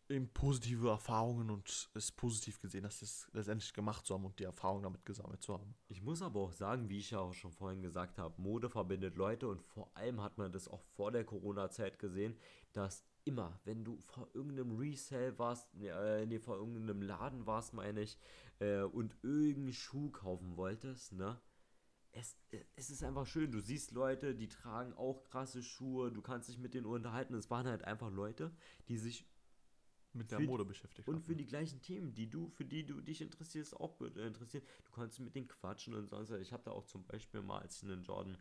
eben 0.09 0.29
positive 0.29 0.89
Erfahrungen 0.89 1.51
und 1.51 1.91
es 1.95 2.12
positiv 2.12 2.61
gesehen 2.61 2.85
hast, 2.85 3.03
es 3.03 3.29
letztendlich 3.33 3.73
gemacht 3.73 4.07
zu 4.07 4.15
haben 4.15 4.25
und 4.25 4.39
die 4.39 4.45
Erfahrung 4.45 4.83
damit 4.83 5.05
gesammelt 5.05 5.43
zu 5.43 5.55
haben. 5.55 5.75
Ich 5.89 6.03
muss 6.03 6.23
aber 6.23 6.41
auch 6.41 6.53
sagen, 6.53 6.89
wie 6.89 6.99
ich 6.99 7.11
ja 7.11 7.19
auch 7.19 7.35
schon 7.35 7.53
vorhin 7.53 7.83
gesagt 7.83 8.19
habe, 8.19 8.41
Mode 8.41 8.71
verbindet 8.71 9.17
Leute 9.17 9.49
und 9.49 9.62
vor 9.62 9.91
allem 9.95 10.23
hat 10.23 10.39
man 10.39 10.53
das 10.53 10.69
auch 10.69 10.83
vor 10.95 11.11
der 11.11 11.25
Corona-Zeit 11.25 11.99
gesehen, 11.99 12.37
dass 12.73 13.05
immer, 13.27 13.61
wenn 13.65 13.85
du 13.85 13.99
vor 14.01 14.29
irgendeinem 14.35 14.77
Resale 14.79 15.39
warst, 15.39 15.69
äh, 15.81 16.27
nee, 16.27 16.39
vor 16.39 16.57
irgendeinem 16.57 17.03
Laden 17.03 17.47
warst, 17.47 17.75
meine 17.75 18.03
ich, 18.03 18.19
äh, 18.61 18.83
und 18.83 19.17
irgendeinen 19.23 19.73
Schuh 19.73 20.11
kaufen 20.11 20.57
wolltest, 20.57 21.12
ne? 21.12 21.41
Es, 22.12 22.37
es 22.77 22.91
ist 22.91 23.03
einfach 23.05 23.27
schön. 23.27 23.53
Du 23.53 23.61
siehst 23.61 23.91
Leute, 23.93 24.35
die 24.35 24.49
tragen 24.49 24.95
auch 24.95 25.23
krasse 25.25 25.62
Schuhe, 25.62 26.11
du 26.11 26.23
kannst 26.23 26.49
dich 26.49 26.59
mit 26.59 26.75
denen 26.75 26.87
unterhalten. 26.87 27.35
Es 27.35 27.51
waren 27.51 27.67
halt 27.67 27.85
einfach 27.85 28.11
Leute, 28.11 28.57
die 28.89 28.97
sich 28.97 29.27
Mit 30.12 30.31
der 30.33 30.41
Mode 30.41 30.65
beschäftigt 30.65 31.09
und 31.09 31.15
haben. 31.15 31.23
für 31.23 31.37
die 31.37 31.47
gleichen 31.47 31.81
Themen, 31.83 32.15
die 32.15 32.29
du, 32.31 32.49
für 32.49 32.65
die 32.65 32.87
du 32.87 33.01
dich 33.01 33.21
interessierst, 33.21 33.77
auch 33.77 34.01
äh, 34.01 34.27
interessieren. 34.27 34.65
Du 34.85 34.93
kannst 34.93 35.21
mit 35.21 35.35
denen 35.35 35.49
quatschen 35.49 35.95
und 35.95 36.07
sonst. 36.09 36.31
Ich 36.31 36.53
habe 36.53 36.62
da 36.65 36.71
auch 36.73 36.87
zum 36.87 37.05
Beispiel 37.07 37.43
mal, 37.43 37.61
als 37.61 37.77
ich 37.77 37.85
einen 37.85 38.03
Jordan, 38.03 38.39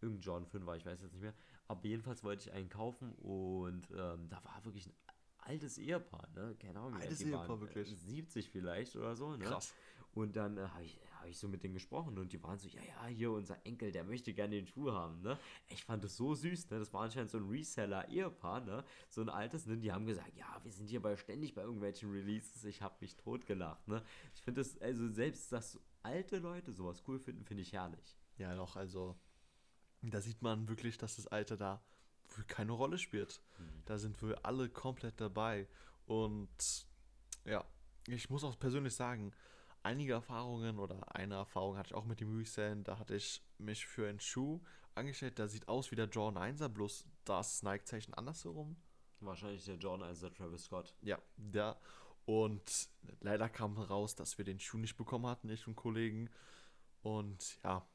irgendein 0.00 0.22
Jordan 0.22 0.48
5 0.48 0.66
war, 0.66 0.76
ich 0.76 0.84
weiß 0.84 1.00
jetzt 1.02 1.12
nicht 1.12 1.22
mehr, 1.22 1.34
aber 1.68 1.86
jedenfalls 1.86 2.22
wollte 2.24 2.48
ich 2.48 2.54
einen 2.54 2.68
kaufen 2.68 3.12
und 3.14 3.86
ähm, 3.90 4.28
da 4.28 4.42
war 4.44 4.64
wirklich 4.64 4.86
ein 4.86 4.94
altes 5.38 5.78
Ehepaar, 5.78 6.28
ne? 6.34 6.56
Keine 6.58 6.80
Ahnung, 6.80 7.00
Altes 7.00 7.18
die 7.18 7.24
Ehepaar, 7.24 7.48
waren, 7.48 7.60
wirklich. 7.60 7.92
Äh, 7.92 7.96
70 7.96 8.50
vielleicht 8.50 8.96
oder 8.96 9.14
so, 9.14 9.36
ne? 9.36 9.44
Krass. 9.44 9.74
Und 10.12 10.36
dann 10.36 10.56
äh, 10.56 10.62
habe 10.62 10.84
ich, 10.84 11.00
hab 11.18 11.26
ich 11.26 11.38
so 11.38 11.48
mit 11.48 11.64
denen 11.64 11.74
gesprochen 11.74 12.18
und 12.18 12.32
die 12.32 12.42
waren 12.42 12.58
so, 12.58 12.68
ja, 12.68 12.80
ja, 12.82 13.06
hier 13.06 13.32
unser 13.32 13.58
Enkel, 13.66 13.90
der 13.90 14.04
möchte 14.04 14.32
gerne 14.32 14.54
den 14.54 14.66
Schuh 14.66 14.92
haben, 14.92 15.20
ne? 15.22 15.38
Ich 15.68 15.84
fand 15.84 16.04
das 16.04 16.16
so 16.16 16.34
süß, 16.34 16.70
ne? 16.70 16.78
Das 16.78 16.92
war 16.92 17.02
anscheinend 17.02 17.30
so 17.30 17.38
ein 17.38 17.48
Reseller-Ehepaar, 17.48 18.60
ne? 18.60 18.84
So 19.08 19.22
ein 19.22 19.28
altes, 19.28 19.66
ne? 19.66 19.76
Die 19.76 19.92
haben 19.92 20.06
gesagt, 20.06 20.36
ja, 20.36 20.60
wir 20.62 20.70
sind 20.70 20.88
hier 20.88 21.02
bei 21.02 21.16
ständig 21.16 21.54
bei 21.54 21.62
irgendwelchen 21.62 22.10
Releases. 22.12 22.64
Ich 22.64 22.80
habe 22.80 22.94
mich 23.00 23.16
totgelacht, 23.16 23.86
ne? 23.88 24.02
Ich 24.34 24.42
finde 24.42 24.60
das, 24.60 24.80
also 24.80 25.08
selbst, 25.08 25.50
dass 25.50 25.80
alte 26.02 26.38
Leute 26.38 26.72
sowas 26.72 27.02
cool 27.08 27.18
finden, 27.18 27.44
finde 27.44 27.62
ich 27.62 27.72
herrlich. 27.72 28.16
Ja, 28.38 28.54
doch, 28.54 28.76
also 28.76 29.16
da 30.10 30.20
sieht 30.20 30.42
man 30.42 30.68
wirklich, 30.68 30.98
dass 30.98 31.16
das 31.16 31.26
Alter 31.26 31.56
da 31.56 31.82
wohl 32.30 32.44
keine 32.44 32.72
Rolle 32.72 32.98
spielt. 32.98 33.40
Da 33.84 33.98
sind 33.98 34.20
wir 34.22 34.44
alle 34.44 34.68
komplett 34.68 35.20
dabei. 35.20 35.68
Und 36.06 36.86
ja, 37.44 37.64
ich 38.08 38.30
muss 38.30 38.44
auch 38.44 38.58
persönlich 38.58 38.94
sagen, 38.94 39.32
einige 39.82 40.14
Erfahrungen 40.14 40.78
oder 40.78 41.14
eine 41.14 41.34
Erfahrung 41.34 41.76
hatte 41.76 41.88
ich 41.88 41.94
auch 41.94 42.04
mit 42.04 42.20
dem 42.20 42.36
Resellen. 42.36 42.84
Da 42.84 42.98
hatte 42.98 43.14
ich 43.14 43.42
mich 43.58 43.86
für 43.86 44.08
einen 44.08 44.20
Schuh 44.20 44.60
angestellt, 44.94 45.38
der 45.38 45.48
sieht 45.48 45.68
aus 45.68 45.90
wie 45.90 45.96
der 45.96 46.08
Jordan 46.08 46.54
1er, 46.54 46.68
bloß 46.68 47.06
das 47.24 47.62
Nike-Zeichen 47.62 48.14
andersherum. 48.14 48.76
Wahrscheinlich 49.20 49.64
der 49.64 49.76
Jordan 49.76 50.08
als 50.08 50.20
der 50.20 50.32
Travis 50.32 50.64
Scott. 50.64 50.94
Ja, 51.02 51.18
der. 51.36 51.78
Und 52.26 52.88
leider 53.20 53.48
kam 53.48 53.76
raus, 53.76 54.14
dass 54.14 54.38
wir 54.38 54.44
den 54.44 54.58
Schuh 54.58 54.78
nicht 54.78 54.96
bekommen 54.96 55.26
hatten, 55.26 55.48
ich 55.50 55.66
und 55.66 55.76
Kollegen. 55.76 56.30
Und 57.02 57.58
ja, 57.62 57.86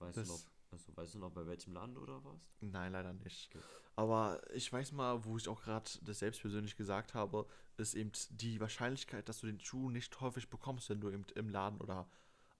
Weißt 0.00 0.16
du 0.16 0.24
noch, 0.24 0.40
also, 0.72 0.96
weißt 0.96 1.14
du 1.14 1.18
noch, 1.18 1.30
bei 1.30 1.46
welchem 1.46 1.72
Land 1.72 1.98
oder 1.98 2.24
was? 2.24 2.40
Nein, 2.60 2.92
leider 2.92 3.12
nicht. 3.12 3.54
Okay. 3.54 3.64
Aber 3.96 4.40
ich 4.54 4.72
weiß 4.72 4.92
mal, 4.92 5.24
wo 5.24 5.36
ich 5.36 5.48
auch 5.48 5.62
gerade 5.62 5.90
das 6.02 6.20
selbst 6.20 6.40
persönlich 6.40 6.76
gesagt 6.76 7.14
habe, 7.14 7.46
ist 7.76 7.94
eben 7.94 8.12
die 8.30 8.60
Wahrscheinlichkeit, 8.60 9.28
dass 9.28 9.40
du 9.40 9.46
den 9.46 9.60
Schuh 9.60 9.90
nicht 9.90 10.20
häufig 10.20 10.48
bekommst, 10.48 10.88
wenn 10.90 11.00
du 11.00 11.10
eben 11.10 11.24
im 11.34 11.48
Laden 11.48 11.80
oder 11.80 12.08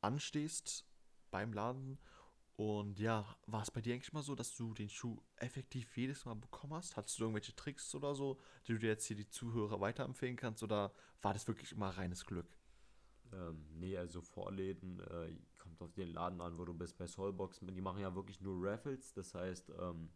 anstehst 0.00 0.84
beim 1.30 1.52
Laden. 1.52 1.98
Und 2.56 2.98
ja, 2.98 3.24
war 3.46 3.62
es 3.62 3.70
bei 3.70 3.80
dir 3.80 3.94
eigentlich 3.94 4.12
mal 4.12 4.22
so, 4.22 4.34
dass 4.34 4.54
du 4.54 4.74
den 4.74 4.90
Schuh 4.90 5.22
effektiv 5.36 5.96
jedes 5.96 6.26
Mal 6.26 6.34
bekommen 6.34 6.74
hast? 6.74 6.96
Hattest 6.96 7.18
du 7.18 7.22
irgendwelche 7.22 7.56
Tricks 7.56 7.94
oder 7.94 8.14
so, 8.14 8.38
die 8.66 8.72
du 8.72 8.78
dir 8.78 8.88
jetzt 8.88 9.06
hier 9.06 9.16
die 9.16 9.28
Zuhörer 9.28 9.80
weiterempfehlen 9.80 10.36
kannst? 10.36 10.62
Oder 10.62 10.92
war 11.22 11.32
das 11.32 11.48
wirklich 11.48 11.72
immer 11.72 11.88
reines 11.88 12.26
Glück? 12.26 12.54
Ähm, 13.32 13.64
nee, 13.78 13.96
also 13.96 14.20
Vorläden, 14.20 15.00
äh, 15.00 15.32
kommt 15.80 15.90
auf 15.90 15.94
den 15.94 16.12
Laden 16.12 16.40
an, 16.40 16.58
wo 16.58 16.64
du 16.64 16.74
bist. 16.74 16.98
Bei 16.98 17.06
Soulbox, 17.06 17.60
die 17.62 17.80
machen 17.80 18.00
ja 18.00 18.14
wirklich 18.14 18.40
nur 18.40 18.64
Raffles, 18.64 19.12
das 19.14 19.34
heißt, 19.34 19.72
ähm, 19.80 20.10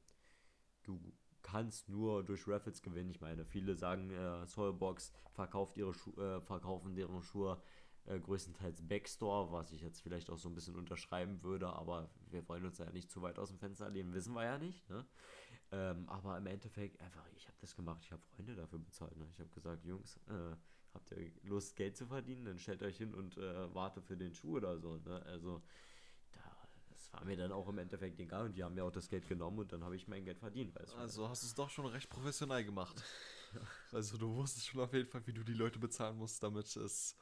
du 0.83 1.01
kannst 1.43 1.89
nur 1.89 2.23
durch 2.23 2.47
Raffles 2.47 2.83
gewinnen. 2.83 3.11
Ich 3.11 3.21
meine, 3.21 3.45
viele 3.45 3.75
sagen, 3.75 4.11
äh, 4.11 4.47
Soulbox 4.47 5.13
verkauft 5.33 5.77
ihre 5.77 5.93
Schu 5.93 6.13
äh, 6.21 6.41
verkaufen 6.41 6.95
deren 6.95 7.23
Schuhe 7.23 7.61
äh, 8.07 8.19
größtenteils 8.19 8.87
Backstore, 8.87 9.53
was 9.53 9.73
ich 9.73 9.81
jetzt 9.81 10.01
vielleicht 10.01 10.31
auch 10.31 10.39
so 10.39 10.49
ein 10.49 10.55
bisschen 10.55 10.77
unterschreiben 10.77 11.43
würde, 11.43 11.69
aber 11.69 12.11
wir 12.31 12.47
wollen 12.49 12.65
uns 12.65 12.79
ja 12.79 12.91
nicht 12.91 13.11
zu 13.11 13.23
weit 13.23 13.39
aus 13.39 13.49
dem 13.49 13.59
Fenster 13.59 13.89
lehnen, 13.91 14.13
wissen 14.13 14.35
wir 14.35 14.45
ja 14.45 14.59
nicht. 14.59 14.89
Ne? 14.89 15.07
Ähm, 15.71 16.09
aber 16.09 16.37
im 16.37 16.47
Endeffekt 16.47 17.01
einfach, 17.01 17.27
ich 17.35 17.47
habe 17.47 17.57
das 17.61 17.75
gemacht, 17.75 18.03
ich 18.03 18.13
habe 18.13 18.23
Freunde 18.23 18.55
dafür 18.55 18.79
bezahlt. 18.79 19.17
Ne? 19.17 19.27
Ich 19.33 19.41
habe 19.41 19.51
gesagt, 19.51 19.85
Jungs, 19.85 20.19
äh, 20.29 20.57
habt 20.95 21.11
ihr 21.11 21.31
Lust, 21.43 21.77
Geld 21.77 21.97
zu 21.97 22.07
verdienen, 22.07 22.45
dann 22.45 22.59
stellt 22.59 22.83
euch 22.83 22.97
hin 22.97 23.15
und 23.15 23.37
äh, 23.37 23.75
warte 23.75 24.01
für 24.01 24.17
den 24.17 24.33
Schuh 24.33 24.57
oder 24.57 24.79
so. 24.79 24.97
Ne? 24.99 25.23
Also, 25.27 25.63
da, 26.33 26.41
das 26.91 27.13
war 27.13 27.25
mir 27.25 27.37
dann 27.37 27.53
auch 27.53 27.69
im 27.69 27.79
Endeffekt 27.79 28.19
egal 28.21 28.47
und 28.47 28.57
die 28.57 28.65
haben 28.65 28.75
mir 28.75 28.85
auch 28.85 28.93
das 28.93 29.09
Geld 29.09 29.29
genommen 29.29 29.59
und 29.59 29.73
dann 29.73 29.85
habe 29.85 29.97
ich 29.97 30.09
mein 30.09 30.25
Geld 30.25 30.39
verdient. 30.39 30.75
Weißt 30.75 30.93
du? 30.93 30.97
Also 30.97 31.29
hast 31.29 31.43
du 31.43 31.47
es 31.49 31.55
doch 31.55 31.71
schon 31.71 31.87
recht 31.87 32.09
professionell 32.09 32.65
gemacht. 32.65 33.03
Also 33.93 34.19
du 34.19 34.35
wusstest 34.35 34.67
schon 34.67 34.81
auf 34.81 34.93
jeden 34.93 35.09
Fall, 35.09 35.25
wie 35.29 35.33
du 35.33 35.45
die 35.45 35.55
Leute 35.55 35.79
bezahlen 35.79 36.17
musst, 36.17 36.43
damit 36.43 36.75
es 36.75 37.17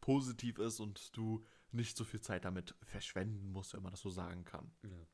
positiv 0.00 0.58
ist 0.58 0.80
und 0.80 1.16
du 1.16 1.46
nicht 1.70 1.96
so 1.96 2.02
viel 2.02 2.20
Zeit 2.20 2.44
damit 2.44 2.74
verschwenden 2.82 3.52
musst, 3.52 3.74
wenn 3.74 3.82
man 3.84 3.92
das 3.92 4.00
so 4.00 4.10
sagen 4.10 4.44
kann. 4.44 4.72
ja. 4.82 5.06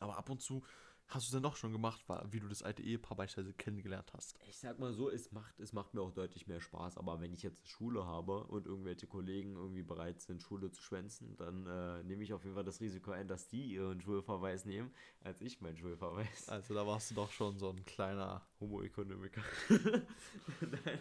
Aber 0.00 0.18
ab 0.18 0.28
und 0.30 0.42
zu 0.42 0.64
hast 1.08 1.24
du 1.24 1.28
es 1.28 1.32
dann 1.32 1.42
doch 1.42 1.56
schon 1.56 1.72
gemacht, 1.72 2.04
wie 2.30 2.40
du 2.40 2.48
das 2.48 2.62
alte 2.62 2.82
Ehepaar 2.82 3.16
beispielsweise 3.16 3.54
kennengelernt 3.54 4.12
hast. 4.12 4.38
Ich 4.48 4.58
sag 4.58 4.78
mal 4.78 4.92
so, 4.92 5.10
es 5.10 5.32
macht, 5.32 5.58
es 5.60 5.72
macht 5.72 5.94
mir 5.94 6.00
auch 6.00 6.12
deutlich 6.12 6.46
mehr 6.46 6.60
Spaß, 6.60 6.98
aber 6.98 7.20
wenn 7.20 7.32
ich 7.32 7.42
jetzt 7.42 7.68
Schule 7.68 8.04
habe 8.06 8.44
und 8.44 8.66
irgendwelche 8.66 9.06
Kollegen 9.06 9.54
irgendwie 9.56 9.82
bereit 9.82 10.20
sind, 10.20 10.42
Schule 10.42 10.70
zu 10.70 10.82
schwänzen, 10.82 11.36
dann 11.36 11.66
äh, 11.66 12.02
nehme 12.04 12.24
ich 12.24 12.32
auf 12.32 12.42
jeden 12.44 12.54
Fall 12.54 12.64
das 12.64 12.80
Risiko 12.80 13.10
ein, 13.12 13.28
dass 13.28 13.48
die 13.48 13.64
ihren 13.74 14.00
Schulverweis 14.00 14.64
nehmen, 14.64 14.92
als 15.20 15.40
ich 15.40 15.60
meinen 15.60 15.76
Schulverweis. 15.76 16.48
Also 16.48 16.74
da 16.74 16.86
warst 16.86 17.10
du 17.10 17.14
doch 17.14 17.30
schon 17.30 17.58
so 17.58 17.70
ein 17.70 17.84
kleiner. 17.84 18.46
Homo-Ökonomiker. 18.60 19.42
Nein. 20.60 21.00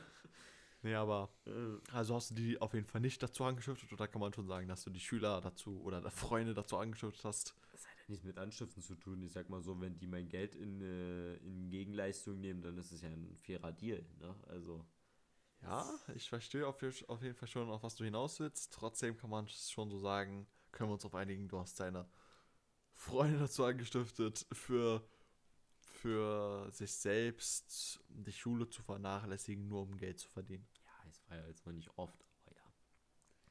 Nee, 0.82 0.96
aber 0.96 1.30
Äh, 1.46 1.80
also 1.92 2.16
hast 2.16 2.32
du 2.32 2.36
die 2.36 2.62
auf 2.62 2.74
jeden 2.74 2.88
Fall 2.88 3.02
nicht 3.02 3.22
dazu 3.24 3.44
angeschriftet 3.44 3.92
oder 3.94 4.08
kann 4.08 4.22
man 4.22 4.34
schon 4.34 4.48
sagen, 4.48 4.68
dass 4.68 4.84
du 4.84 4.90
die 4.90 5.00
Schüler 5.00 5.42
dazu 5.42 5.82
oder 5.84 6.10
Freunde 6.12 6.54
dazu 6.54 6.78
angeschriftet 6.78 7.26
hast? 7.26 7.56
Das 7.72 7.88
nichts 8.14 8.26
mit 8.26 8.38
Anstiften 8.40 8.82
zu 8.82 8.96
tun. 8.96 9.22
Ich 9.24 9.34
sag 9.34 9.50
mal 9.50 9.62
so, 9.62 9.80
wenn 9.82 9.98
die 9.98 10.08
mein 10.08 10.30
Geld 10.30 10.56
in, 10.56 10.82
äh, 10.82 11.36
in 11.38 11.70
Gegenleistung 11.70 12.40
nehmen, 12.40 12.62
dann 12.62 12.78
ist 12.78 12.92
es 12.92 13.02
ja 13.02 13.10
ein 13.10 13.38
fairer 13.42 13.72
Deal. 13.74 14.06
Ne? 14.20 14.36
Also, 14.48 14.86
Ja, 15.62 16.00
ich 16.16 16.28
verstehe 16.30 16.68
auf, 16.68 16.78
auf 17.08 17.22
jeden 17.24 17.36
Fall 17.36 17.48
schon, 17.48 17.70
auf 17.70 17.84
was 17.84 17.96
du 17.96 18.04
hinaus 18.04 18.40
willst. 18.40 18.74
Trotzdem 18.74 19.18
kann 19.18 19.30
man 19.30 19.46
es 19.46 19.72
schon 19.72 19.90
so 19.90 20.00
sagen, 20.00 20.48
können 20.72 20.90
wir 20.90 20.96
uns 20.96 21.06
auf 21.06 21.16
einigen, 21.16 21.48
du 21.48 21.60
hast 21.60 21.80
deine 21.80 22.08
Freunde 22.94 23.40
dazu 23.40 23.64
angestiftet, 23.66 24.46
für, 24.52 25.08
für 25.82 26.72
sich 26.72 26.94
selbst 26.94 28.02
die 28.10 28.34
Schule 28.34 28.70
zu 28.70 28.82
vernachlässigen, 28.82 29.68
nur 29.68 29.84
um 29.84 29.98
Geld 29.98 30.20
zu 30.20 30.30
verdienen. 30.30 30.68
ja, 30.86 31.10
es 31.10 31.22
war 31.30 31.38
ja 31.38 31.48
jetzt 31.48 31.66
mal 31.66 31.74
nicht 31.74 31.92
oft, 31.98 32.26
aber 32.46 32.56
ja. 32.56 32.74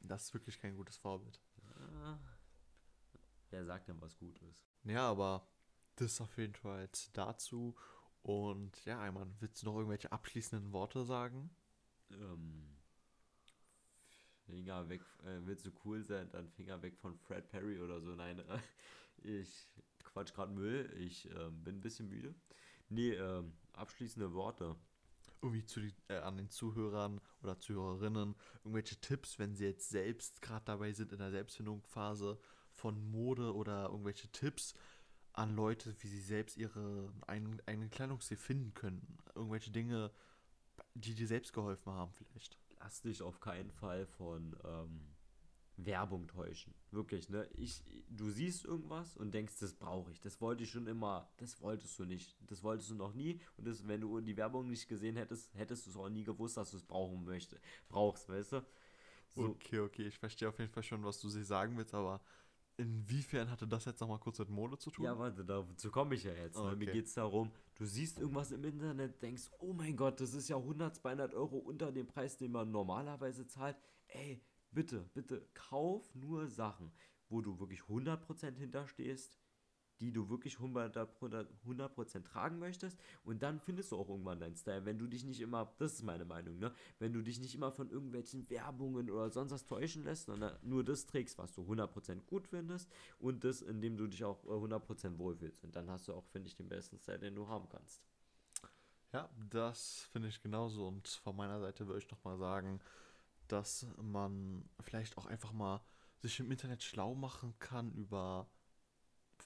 Das 0.00 0.24
ist 0.24 0.34
wirklich 0.34 0.58
kein 0.58 0.76
gutes 0.76 0.96
Vorbild. 0.98 1.40
Ah, 1.76 2.18
wer 3.52 3.64
sagt 3.64 3.88
denn, 3.88 4.00
was 4.00 4.16
gut 4.18 4.38
ist? 4.42 4.66
Ja, 4.84 5.08
aber 5.10 5.46
das 5.96 6.20
auf 6.20 6.36
jeden 6.38 6.54
Fall 6.54 6.82
jetzt 6.82 7.16
dazu. 7.16 7.76
Und 8.22 8.84
ja, 8.84 9.00
Ayman, 9.00 9.34
willst 9.40 9.62
du 9.62 9.66
noch 9.66 9.76
irgendwelche 9.76 10.12
abschließenden 10.12 10.72
Worte 10.72 11.04
sagen? 11.04 11.50
Ähm, 12.10 12.76
Finger 14.46 14.88
weg, 14.88 15.02
äh, 15.24 15.40
willst 15.44 15.66
du 15.66 15.70
cool 15.84 16.02
sein, 16.02 16.30
dann 16.30 16.48
Finger 16.50 16.82
weg 16.82 16.96
von 16.98 17.16
Fred 17.16 17.48
Perry 17.48 17.80
oder 17.80 18.00
so. 18.00 18.14
Nein, 18.14 18.38
äh, 18.40 18.58
ich 19.22 19.68
quatsch 20.04 20.34
gerade 20.34 20.52
Müll, 20.52 20.92
ich 20.98 21.28
ähm, 21.30 21.62
bin 21.64 21.76
ein 21.76 21.80
bisschen 21.80 22.08
müde. 22.08 22.34
Nee, 22.88 23.12
ähm, 23.12 23.52
abschließende 23.72 24.32
Worte. 24.34 24.76
irgendwie 25.40 25.64
zu 25.64 25.80
die, 25.80 25.94
äh, 26.08 26.18
an 26.18 26.36
den 26.36 26.48
Zuhörern 26.50 27.20
oder 27.42 27.58
Zuhörerinnen 27.58 28.36
irgendwelche 28.64 28.96
Tipps, 29.00 29.38
wenn 29.38 29.56
sie 29.56 29.64
jetzt 29.64 29.88
selbst 29.90 30.40
gerade 30.42 30.64
dabei 30.64 30.92
sind 30.92 31.12
in 31.12 31.18
der 31.18 31.30
Selbstfindungsphase 31.32 32.38
von 32.72 33.10
Mode 33.10 33.54
oder 33.54 33.88
irgendwelche 33.90 34.28
Tipps 34.32 34.74
an 35.32 35.54
Leute, 35.54 35.94
wie 36.00 36.08
sie 36.08 36.20
selbst 36.20 36.56
ihre 36.56 37.12
eigenen, 37.26 37.60
eigenen 37.66 37.90
Kleidungsstil 37.90 38.36
finden 38.36 38.74
können. 38.74 39.18
Irgendwelche 39.34 39.70
Dinge, 39.70 40.10
die 40.94 41.14
dir 41.14 41.26
selbst 41.26 41.52
geholfen 41.52 41.92
haben 41.92 42.12
vielleicht. 42.12 42.58
Lass 42.80 43.00
dich 43.00 43.22
auf 43.22 43.40
keinen 43.40 43.70
Fall 43.70 44.06
von 44.06 44.56
ähm, 44.64 45.12
Werbung 45.76 46.26
täuschen. 46.28 46.74
Wirklich, 46.90 47.28
ne? 47.28 47.48
Ich, 47.54 47.82
du 48.08 48.30
siehst 48.30 48.64
irgendwas 48.64 49.16
und 49.16 49.32
denkst, 49.32 49.54
das 49.60 49.74
brauche 49.74 50.10
ich. 50.10 50.20
Das 50.20 50.40
wollte 50.40 50.64
ich 50.64 50.70
schon 50.70 50.86
immer. 50.86 51.30
Das 51.38 51.60
wolltest 51.60 51.98
du 51.98 52.04
nicht. 52.04 52.36
Das 52.48 52.62
wolltest 52.62 52.90
du 52.90 52.94
noch 52.94 53.14
nie. 53.14 53.40
Und 53.56 53.66
das, 53.66 53.86
wenn 53.86 54.00
du 54.00 54.20
die 54.20 54.36
Werbung 54.36 54.68
nicht 54.68 54.88
gesehen 54.88 55.16
hättest, 55.16 55.54
hättest 55.54 55.86
du 55.86 55.90
es 55.90 55.96
auch 55.96 56.08
nie 56.08 56.24
gewusst, 56.24 56.56
dass 56.56 56.72
du 56.72 56.76
es 56.76 56.84
brauchen 56.84 57.24
möchte, 57.24 57.60
brauchst, 57.88 58.28
weißt 58.28 58.52
du? 58.52 58.66
So, 59.34 59.44
Okay, 59.44 59.78
okay, 59.78 60.06
ich 60.06 60.18
verstehe 60.18 60.48
auf 60.48 60.58
jeden 60.58 60.70
Fall 60.70 60.82
schon, 60.82 61.04
was 61.04 61.18
du 61.20 61.28
sie 61.28 61.44
sagen 61.44 61.76
willst, 61.78 61.94
aber 61.94 62.20
inwiefern 62.76 63.50
hatte 63.50 63.66
das 63.66 63.84
jetzt 63.84 64.00
nochmal 64.00 64.18
kurz 64.18 64.38
mit 64.38 64.48
Mode 64.48 64.78
zu 64.78 64.90
tun? 64.90 65.04
Ja, 65.04 65.18
warte, 65.18 65.44
dazu 65.44 65.90
komme 65.90 66.14
ich 66.14 66.24
ja 66.24 66.32
jetzt. 66.32 66.56
Ne? 66.56 66.76
Mir 66.76 66.88
Okay. 66.88 66.92
geht 66.92 67.06
es 67.06 67.14
darum, 67.14 67.50
du 67.74 67.84
siehst 67.84 68.18
irgendwas 68.18 68.50
im 68.52 68.64
Internet, 68.64 69.22
denkst, 69.22 69.50
oh 69.58 69.72
mein 69.72 69.96
Gott, 69.96 70.20
das 70.20 70.34
ist 70.34 70.48
ja 70.48 70.56
100, 70.56 70.96
200 70.96 71.34
Euro 71.34 71.58
unter 71.58 71.92
dem 71.92 72.06
Preis, 72.06 72.36
den 72.36 72.52
man 72.52 72.70
normalerweise 72.70 73.46
zahlt. 73.46 73.76
Ey, 74.08 74.42
bitte, 74.70 75.08
bitte, 75.14 75.48
kauf 75.54 76.14
nur 76.14 76.48
Sachen, 76.48 76.92
wo 77.28 77.40
du 77.40 77.58
wirklich 77.58 77.80
100% 77.82 78.56
hinterstehst, 78.56 79.38
die 80.02 80.12
du 80.12 80.28
wirklich 80.28 80.56
100%, 80.56 81.46
100% 81.66 82.24
tragen 82.24 82.58
möchtest 82.58 82.98
und 83.24 83.42
dann 83.42 83.60
findest 83.60 83.92
du 83.92 83.96
auch 83.96 84.08
irgendwann 84.08 84.40
deinen 84.40 84.56
Style, 84.56 84.84
wenn 84.84 84.98
du 84.98 85.06
dich 85.06 85.24
nicht 85.24 85.40
immer, 85.40 85.72
das 85.78 85.94
ist 85.94 86.02
meine 86.02 86.24
Meinung, 86.24 86.58
ne, 86.58 86.72
wenn 86.98 87.12
du 87.12 87.22
dich 87.22 87.40
nicht 87.40 87.54
immer 87.54 87.70
von 87.70 87.88
irgendwelchen 87.88 88.48
Werbungen 88.50 89.10
oder 89.10 89.30
sonst 89.30 89.52
was 89.52 89.64
täuschen 89.64 90.04
lässt, 90.04 90.26
sondern 90.26 90.58
nur 90.62 90.84
das 90.84 91.06
trägst, 91.06 91.38
was 91.38 91.52
du 91.52 91.62
100% 91.62 92.22
gut 92.26 92.48
findest 92.48 92.90
und 93.18 93.44
das, 93.44 93.62
in 93.62 93.80
dem 93.80 93.96
du 93.96 94.06
dich 94.08 94.24
auch 94.24 94.44
äh, 94.44 94.48
100% 94.48 95.18
wohlfühlst 95.18 95.64
und 95.64 95.76
dann 95.76 95.88
hast 95.88 96.08
du 96.08 96.14
auch, 96.14 96.26
finde 96.26 96.48
ich, 96.48 96.56
den 96.56 96.68
besten 96.68 96.98
Style, 96.98 97.20
den 97.20 97.34
du 97.34 97.46
haben 97.46 97.68
kannst. 97.68 98.02
Ja, 99.12 99.28
das 99.50 100.08
finde 100.10 100.28
ich 100.28 100.40
genauso. 100.40 100.88
Und 100.88 101.06
von 101.06 101.36
meiner 101.36 101.60
Seite 101.60 101.86
würde 101.86 101.98
ich 101.98 102.10
nochmal 102.10 102.38
sagen, 102.38 102.80
dass 103.46 103.86
man 104.00 104.64
vielleicht 104.80 105.18
auch 105.18 105.26
einfach 105.26 105.52
mal 105.52 105.82
sich 106.18 106.40
im 106.40 106.50
Internet 106.50 106.82
schlau 106.82 107.14
machen 107.14 107.54
kann 107.58 107.92
über 107.92 108.48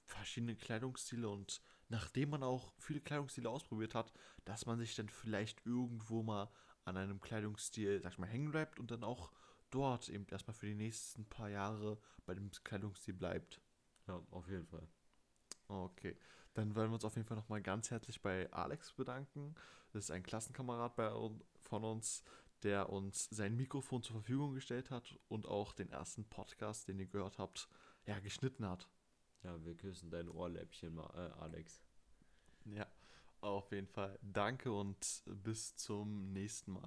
verschiedene 0.07 0.57
Kleidungsstile 0.57 1.29
und 1.29 1.61
nachdem 1.89 2.31
man 2.31 2.43
auch 2.43 2.73
viele 2.79 3.01
Kleidungsstile 3.01 3.49
ausprobiert 3.51 3.95
hat, 3.95 4.13
dass 4.45 4.67
man 4.67 4.79
sich 4.79 4.95
dann 4.95 5.09
vielleicht 5.09 5.65
irgendwo 5.67 6.23
mal 6.23 6.51
an 6.85 6.97
einem 6.97 7.21
Kleidungsstil, 7.21 8.01
sag 8.01 8.13
ich 8.13 8.19
mal, 8.19 8.29
hängen 8.29 8.51
bleibt 8.51 8.79
und 8.79 8.91
dann 8.91 9.05
auch 9.05 9.33
dort 9.71 10.09
eben 10.09 10.27
erstmal 10.29 10.55
für 10.55 10.67
die 10.67 10.75
nächsten 10.75 11.27
paar 11.27 11.49
Jahre 11.49 11.99
bei 12.25 12.35
dem 12.35 12.51
Kleidungsstil 12.51 13.15
bleibt. 13.15 13.61
Ja, 14.07 14.23
auf 14.31 14.49
jeden 14.49 14.67
Fall. 14.67 14.89
Okay, 15.69 16.17
dann 16.55 16.75
wollen 16.77 16.91
wir 16.91 16.95
uns 16.95 17.05
auf 17.05 17.17
jeden 17.17 17.27
Fall 17.27 17.37
nochmal 17.37 17.61
ganz 17.61 17.91
herzlich 17.91 18.23
bei 18.23 18.51
Alex 18.53 18.93
bedanken. 18.93 19.55
Das 19.93 20.05
ist 20.05 20.11
ein 20.11 20.23
Klassenkamerad 20.23 20.95
bei, 20.95 21.11
von 21.63 21.85
uns, 21.85 22.23
der 22.63 22.89
uns 22.91 23.29
sein 23.31 23.57
Mikrofon 23.57 24.03
zur 24.03 24.17
Verfügung 24.17 24.55
gestellt 24.55 24.91
hat 24.91 25.19
und 25.29 25.47
auch 25.47 25.73
den 25.73 25.91
ersten 25.91 26.25
Podcast, 26.25 26.89
den 26.89 26.99
ihr 27.01 27.07
gehört 27.07 27.39
habt, 27.39 27.69
ja, 28.07 28.19
geschnitten 28.21 28.67
hat. 28.67 28.89
Ja, 29.43 29.65
wir 29.65 29.75
küssen 29.77 30.11
dein 30.11 30.29
Ohrläppchen 30.29 30.95
mal, 30.95 31.11
äh, 31.15 31.41
Alex. 31.41 31.83
Ja, 32.65 32.87
auf 33.41 33.71
jeden 33.73 33.87
Fall. 33.87 34.19
Danke 34.23 34.73
und 34.73 35.23
bis 35.27 35.77
zum 35.77 36.33
nächsten 36.33 36.73
Mal. 36.73 36.83